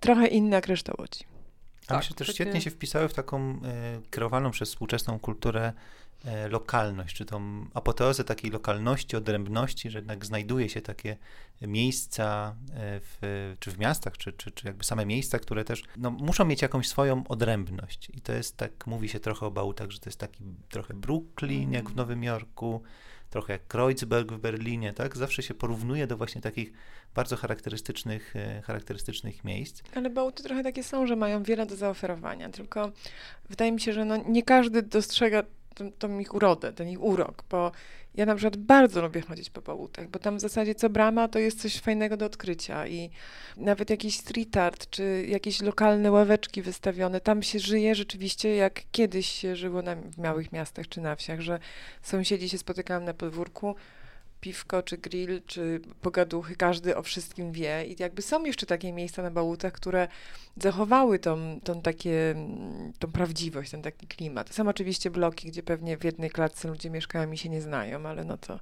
trochę 0.00 0.26
inne 0.26 0.56
jak 0.56 0.66
reszta 0.66 0.92
Łodzi. 0.98 1.37
A 1.88 1.94
Tak, 1.94 1.98
myślę, 1.98 2.16
też 2.16 2.26
takie- 2.26 2.34
świetnie 2.34 2.60
się 2.60 2.70
wpisały 2.70 3.08
w 3.08 3.14
taką 3.14 3.40
e, 3.40 3.58
kierowaną 4.10 4.50
przez 4.50 4.68
współczesną 4.68 5.18
kulturę 5.18 5.72
e, 6.24 6.48
lokalność, 6.48 7.16
czy 7.16 7.24
tą 7.24 7.66
apoteozę 7.74 8.24
takiej 8.24 8.50
lokalności, 8.50 9.16
odrębności, 9.16 9.90
że 9.90 9.98
jednak 9.98 10.26
znajduje 10.26 10.68
się 10.68 10.80
takie 10.80 11.16
miejsca 11.62 12.54
e, 12.70 13.00
w, 13.00 13.18
czy 13.60 13.70
w 13.70 13.78
miastach, 13.78 14.16
czy, 14.16 14.32
czy, 14.32 14.50
czy 14.50 14.66
jakby 14.66 14.84
same 14.84 15.06
miejsca, 15.06 15.38
które 15.38 15.64
też 15.64 15.82
no, 15.96 16.10
muszą 16.10 16.44
mieć 16.44 16.62
jakąś 16.62 16.88
swoją 16.88 17.26
odrębność. 17.28 18.10
I 18.14 18.20
to 18.20 18.32
jest 18.32 18.56
tak, 18.56 18.86
mówi 18.86 19.08
się 19.08 19.20
trochę 19.20 19.46
o 19.46 19.50
Bałutach, 19.50 19.90
że 19.90 19.98
to 19.98 20.10
jest 20.10 20.20
taki 20.20 20.44
trochę 20.70 20.94
Brooklyn 20.94 21.72
jak 21.72 21.90
w 21.90 21.96
Nowym 21.96 22.24
Jorku, 22.24 22.82
trochę 23.30 23.52
jak 23.52 23.66
Kreuzberg 23.66 24.32
w 24.32 24.38
Berlinie, 24.38 24.92
tak? 24.92 25.16
Zawsze 25.16 25.42
się 25.42 25.54
porównuje 25.54 26.06
do 26.06 26.16
właśnie 26.16 26.40
takich 26.40 26.72
bardzo 27.14 27.36
charakterystycznych, 27.36 28.36
e, 28.36 28.62
charakterystycznych 28.62 29.44
miejsc. 29.44 29.82
Ale 29.94 30.10
Bałty 30.10 30.42
trochę 30.42 30.62
takie 30.62 30.82
są, 30.82 31.06
że 31.06 31.16
mają 31.16 31.42
wiele 31.42 31.66
do 31.66 31.76
zaoferowania, 31.76 32.48
tylko 32.48 32.92
wydaje 33.48 33.72
mi 33.72 33.80
się, 33.80 33.92
że 33.92 34.04
no 34.04 34.16
nie 34.16 34.42
każdy 34.42 34.82
dostrzega 34.82 35.42
tą, 35.98 36.18
ich 36.18 36.34
urodę, 36.34 36.72
ten 36.72 36.88
ich 36.88 37.02
urok, 37.02 37.44
bo 37.50 37.72
ja 38.14 38.26
na 38.26 38.34
przykład 38.34 38.56
bardzo 38.56 39.02
lubię 39.02 39.20
chodzić 39.20 39.50
po 39.50 39.62
Bałutach, 39.62 40.08
bo 40.08 40.18
tam 40.18 40.36
w 40.36 40.40
zasadzie 40.40 40.74
co 40.74 40.90
brama 40.90 41.28
to 41.28 41.38
jest 41.38 41.60
coś 41.62 41.80
fajnego 41.80 42.16
do 42.16 42.26
odkrycia 42.26 42.86
i 42.86 43.10
nawet 43.56 43.90
jakiś 43.90 44.16
street 44.18 44.56
art, 44.56 44.90
czy 44.90 45.24
jakieś 45.28 45.62
lokalne 45.62 46.10
ławeczki 46.10 46.62
wystawione, 46.62 47.20
tam 47.20 47.42
się 47.42 47.58
żyje 47.58 47.94
rzeczywiście 47.94 48.56
jak 48.56 48.82
kiedyś 48.92 49.28
się 49.28 49.56
żyło 49.56 49.82
na, 49.82 49.96
w 49.96 50.18
małych 50.18 50.52
miastach 50.52 50.88
czy 50.88 51.00
na 51.00 51.16
wsiach, 51.16 51.40
że 51.40 51.58
sąsiedzi 52.02 52.48
się 52.48 52.58
spotykają 52.58 53.00
na 53.00 53.14
podwórku, 53.14 53.74
piwko, 54.40 54.82
czy 54.82 54.98
grill, 54.98 55.42
czy 55.46 55.80
pogaduchy, 56.02 56.56
każdy 56.56 56.96
o 56.96 57.02
wszystkim 57.02 57.52
wie. 57.52 57.84
I 57.86 57.96
jakby 57.98 58.22
są 58.22 58.44
jeszcze 58.44 58.66
takie 58.66 58.92
miejsca 58.92 59.22
na 59.22 59.30
Bałutach, 59.30 59.72
które 59.72 60.08
zachowały 60.56 61.18
tą, 61.18 61.60
tą, 61.64 61.82
takie, 61.82 62.34
tą 62.98 63.12
prawdziwość, 63.12 63.70
ten 63.70 63.82
taki 63.82 64.06
klimat. 64.06 64.54
Są 64.54 64.68
oczywiście 64.68 65.10
bloki, 65.10 65.48
gdzie 65.48 65.62
pewnie 65.62 65.96
w 65.96 66.04
jednej 66.04 66.30
klatce 66.30 66.68
ludzie 66.68 66.90
mieszkają 66.90 67.32
i 67.32 67.38
się 67.38 67.48
nie 67.48 67.60
znają, 67.60 68.06
ale 68.06 68.24
no 68.24 68.36
to 68.36 68.60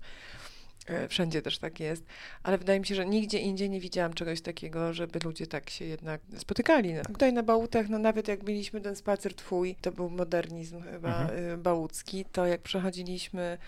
e, 0.86 1.08
wszędzie 1.08 1.42
też 1.42 1.58
tak 1.58 1.80
jest. 1.80 2.04
Ale 2.42 2.58
wydaje 2.58 2.80
mi 2.80 2.86
się, 2.86 2.94
że 2.94 3.06
nigdzie 3.06 3.38
indziej 3.38 3.70
nie 3.70 3.80
widziałam 3.80 4.14
czegoś 4.14 4.40
takiego, 4.40 4.92
żeby 4.92 5.18
ludzie 5.24 5.46
tak 5.46 5.70
się 5.70 5.84
jednak 5.84 6.20
spotykali. 6.38 6.94
No. 6.94 7.02
Tutaj 7.02 7.32
na 7.32 7.42
Bałutach, 7.42 7.88
no 7.88 7.98
nawet 7.98 8.28
jak 8.28 8.42
mieliśmy 8.42 8.80
ten 8.80 8.96
spacer 8.96 9.34
twój, 9.34 9.74
to 9.80 9.92
był 9.92 10.10
modernizm 10.10 10.82
chyba 10.82 11.22
Mhm. 11.22 11.52
y, 11.54 11.58
bałucki, 11.58 12.24
to 12.32 12.46
jak 12.46 12.60
przechodziliśmy 12.62 13.58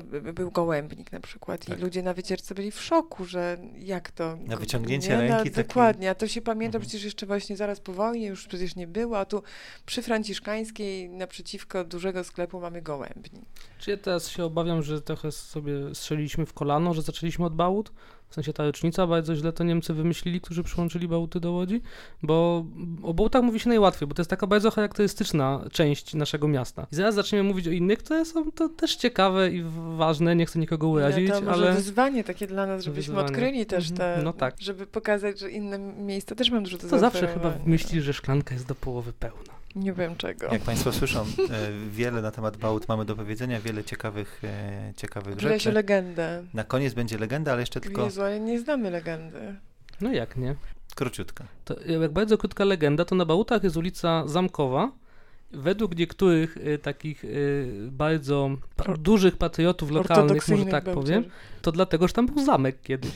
to 0.00 0.06
by- 0.20 0.32
był 0.32 0.50
gołębnik 0.50 1.12
na 1.12 1.20
przykład 1.20 1.64
Tak. 1.66 1.78
i 1.78 1.82
ludzie 1.82 2.02
na 2.02 2.14
wycieczce 2.14 2.54
byli 2.54 2.70
w 2.70 2.80
szoku, 2.80 3.24
że 3.24 3.58
jak 3.78 4.10
to... 4.10 4.36
Na 4.46 4.56
wyciągnięcie 4.56 5.08
nie? 5.08 5.16
ręki 5.16 5.32
Na, 5.32 5.38
taki- 5.38 5.50
Dokładnie, 5.68 6.10
a 6.10 6.14
to 6.14 6.28
się 6.28 6.40
pamięta 6.42 6.76
Mhm. 6.78 6.80
przecież 6.82 7.04
jeszcze 7.04 7.26
właśnie 7.26 7.56
zaraz 7.56 7.80
po 7.80 7.92
wojnie, 7.92 8.26
już 8.26 8.46
przecież 8.46 8.76
nie 8.76 8.86
było, 8.86 9.18
a 9.18 9.24
tu 9.24 9.42
przy 9.86 10.02
Franciszkańskiej 10.02 11.08
naprzeciwko 11.10 11.84
dużego 11.84 12.24
sklepu 12.24 12.60
mamy 12.60 12.82
gołębnik. 12.82 13.32
Czy 13.84 13.90
ja 13.90 13.96
teraz 13.96 14.28
się 14.28 14.44
obawiam, 14.44 14.82
że 14.82 15.00
trochę 15.02 15.32
sobie 15.32 15.94
strzeliliśmy 15.94 16.46
w 16.46 16.52
kolano, 16.52 16.94
że 16.94 17.02
zaczęliśmy 17.02 17.44
od 17.44 17.54
Bałut? 17.54 17.92
W 18.28 18.34
sensie 18.34 18.52
ta 18.52 18.64
rocznica, 18.64 19.06
bardzo 19.06 19.36
źle 19.36 19.52
to 19.52 19.64
Niemcy 19.64 19.94
wymyślili, 19.94 20.40
którzy 20.40 20.62
przyłączyli 20.62 21.08
Bałuty 21.08 21.40
do 21.40 21.52
Łodzi, 21.52 21.80
bo 22.22 22.64
o 23.02 23.14
Bałutach 23.14 23.42
mówi 23.42 23.60
się 23.60 23.68
najłatwiej, 23.68 24.08
bo 24.08 24.14
to 24.14 24.20
jest 24.22 24.30
taka 24.30 24.46
bardzo 24.46 24.70
charakterystyczna 24.70 25.64
część 25.72 26.14
naszego 26.14 26.48
miasta. 26.48 26.86
I 26.92 26.94
zaraz 26.96 27.14
zaczniemy 27.14 27.44
mówić 27.48 27.68
o 27.68 27.70
innych, 27.70 27.98
które 27.98 28.24
są 28.24 28.52
to 28.52 28.68
też 28.68 28.96
ciekawe 28.96 29.50
i 29.50 29.64
ważne, 29.96 30.36
nie 30.36 30.46
chcę 30.46 30.58
nikogo 30.58 30.88
urazić, 30.88 31.30
to 31.30 31.40
może 31.40 31.52
ale... 31.52 31.74
wyzwanie 31.74 32.24
takie 32.24 32.46
dla 32.46 32.66
nas, 32.66 32.82
żebyśmy 32.84 33.14
Wyzwanie. 33.14 33.28
odkryli 33.28 33.66
też 33.66 33.90
Mhm. 33.90 34.16
te, 34.16 34.24
No 34.24 34.32
tak. 34.32 34.54
żeby 34.58 34.86
pokazać, 34.86 35.40
że 35.40 35.50
inne 35.50 35.78
miejsca 35.78 36.34
też 36.34 36.50
mają 36.50 36.62
dużo 36.62 36.78
do 36.78 36.88
To 36.88 36.98
zawsze 36.98 37.26
chyba 37.26 37.52
myślisz, 37.66 38.04
że 38.04 38.12
szklanka 38.12 38.54
jest 38.54 38.66
do 38.66 38.74
połowy 38.74 39.12
pełna. 39.12 39.54
Nie 39.76 39.92
wiem 39.92 40.16
czego. 40.16 40.46
Jak 40.52 40.62
Państwo 40.62 40.92
słyszą, 40.92 41.20
e, 41.22 41.26
wiele 41.90 42.22
na 42.22 42.30
temat 42.30 42.56
Bałut 42.56 42.88
mamy 42.88 43.04
do 43.04 43.16
powiedzenia, 43.16 43.60
wiele 43.60 43.84
ciekawych, 43.84 44.40
e, 44.44 44.92
ciekawych 44.96 45.34
Wyle 45.36 45.52
rzeczy. 45.54 45.72
legendę. 45.72 46.44
Na 46.54 46.64
koniec 46.64 46.94
będzie 46.94 47.18
legenda, 47.18 47.52
ale 47.52 47.62
jeszcze 47.62 47.80
tylko 47.80 48.04
Jezu, 48.04 48.22
ale 48.22 48.40
nie 48.40 48.60
znamy 48.60 48.90
legendy. 48.90 49.54
No 50.00 50.12
jak 50.12 50.36
nie? 50.36 50.54
króciutka. 50.94 51.44
To 51.64 51.76
jak 51.86 52.12
bardzo 52.12 52.38
krótka 52.38 52.64
legenda, 52.64 53.04
to 53.04 53.14
na 53.14 53.24
Bałutach 53.24 53.64
jest 53.64 53.76
ulica 53.76 54.28
Zamkowa. 54.28 54.92
Według 55.52 55.96
niektórych 55.96 56.56
y, 56.56 56.78
takich 56.78 57.24
y, 57.24 57.88
bardzo 57.90 58.50
pa- 58.76 58.94
dużych 58.98 59.36
patriotów 59.36 59.90
lokalnych, 59.90 60.48
może 60.48 60.64
tak 60.66 60.84
powiem, 60.84 61.24
to 61.62 61.72
dlatego, 61.72 62.08
że 62.08 62.14
tam 62.14 62.26
był 62.26 62.44
zamek 62.44 62.82
kiedyś. 62.82 63.10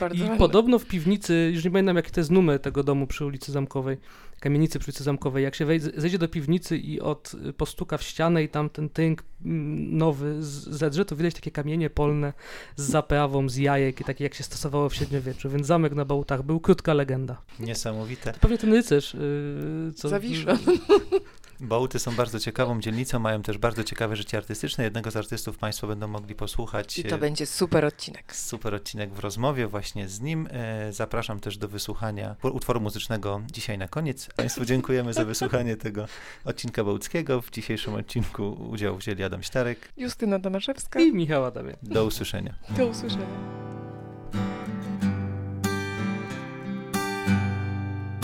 Bardzo 0.00 0.16
I 0.16 0.20
ładne. 0.22 0.38
podobno 0.38 0.78
w 0.78 0.86
piwnicy, 0.86 1.50
już 1.54 1.64
nie 1.64 1.70
pamiętam 1.70 1.96
jaki 1.96 2.10
to 2.10 2.20
jest 2.20 2.30
numer 2.30 2.60
tego 2.60 2.82
domu 2.82 3.06
przy 3.06 3.24
ulicy 3.24 3.52
Zamkowej, 3.52 3.96
kamienicy 4.40 4.78
przy 4.78 4.90
ulicy 4.90 5.04
Zamkowej. 5.04 5.44
Jak 5.44 5.54
się 5.54 5.64
wejdzie, 5.64 5.90
zejdzie 5.96 6.18
do 6.18 6.28
piwnicy 6.28 6.76
i 6.78 7.00
od 7.00 7.32
y, 7.48 7.52
postuka 7.52 7.98
w 7.98 8.02
ścianę 8.02 8.42
i 8.42 8.48
tam 8.48 8.70
ten 8.70 8.88
tynk 8.88 9.22
mm, 9.44 9.98
nowy 9.98 10.36
zedrze, 10.40 11.04
to 11.04 11.16
widać 11.16 11.34
takie 11.34 11.50
kamienie 11.50 11.90
polne 11.90 12.32
z 12.76 12.84
zaprawą, 12.84 13.48
z 13.48 13.56
jajek 13.56 14.00
i 14.00 14.04
takie 14.04 14.24
jak 14.24 14.34
się 14.34 14.44
stosowało 14.44 14.88
w 14.88 14.94
średniowieczu. 14.94 15.50
Więc 15.50 15.66
zamek 15.66 15.94
na 15.94 16.04
Bałutach 16.04 16.42
był 16.42 16.60
krótka 16.60 16.94
legenda. 16.94 17.42
Niesamowite. 17.60 18.32
To 18.32 18.38
pewnie 18.38 18.58
ten 18.58 18.72
rycerz, 18.72 19.14
yy, 19.14 19.92
co... 19.92 20.08
Zawisza. 20.08 20.58
Bałty 21.60 21.98
są 21.98 22.14
bardzo 22.14 22.40
ciekawą 22.40 22.80
dzielnicą, 22.80 23.18
mają 23.18 23.42
też 23.42 23.58
bardzo 23.58 23.84
ciekawe 23.84 24.16
życie 24.16 24.38
artystyczne. 24.38 24.84
Jednego 24.84 25.10
z 25.10 25.16
artystów 25.16 25.58
Państwo 25.58 25.86
będą 25.86 26.08
mogli 26.08 26.34
posłuchać. 26.34 26.98
I 26.98 27.04
to 27.04 27.16
e, 27.16 27.18
będzie 27.18 27.46
super 27.46 27.84
odcinek. 27.84 28.36
Super 28.36 28.74
odcinek 28.74 29.12
w 29.14 29.18
rozmowie 29.18 29.66
właśnie 29.66 30.08
z 30.08 30.20
nim. 30.20 30.48
E, 30.50 30.92
Zapraszam 30.92 31.40
też 31.40 31.58
do 31.58 31.68
wysłuchania 31.68 32.36
utworu 32.42 32.80
muzycznego 32.80 33.40
dzisiaj 33.52 33.78
na 33.78 33.88
koniec. 33.88 34.28
Państwu 34.36 34.64
dziękujemy 34.64 35.12
za 35.12 35.24
wysłuchanie 35.24 35.76
tego 35.76 36.06
odcinka 36.44 36.84
Bałtyckiego. 36.84 37.42
W 37.42 37.50
dzisiejszym 37.50 37.94
odcinku 37.94 38.56
udział 38.70 38.96
wzięli 38.96 39.22
Adam 39.22 39.42
Śtarek. 39.42 39.92
Justyna 39.96 40.38
Tomaszewska. 40.40 41.00
I 41.00 41.12
Michał 41.12 41.44
Adamie. 41.44 41.76
Do 41.82 42.04
usłyszenia. 42.04 42.54
Do 42.76 42.86
usłyszenia. 42.86 43.26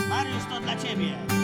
Mariusz, 0.09 0.45
to 0.51 0.61
dla 0.61 0.77
ciebie. 0.77 1.42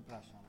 Przepraszam. 0.00 0.39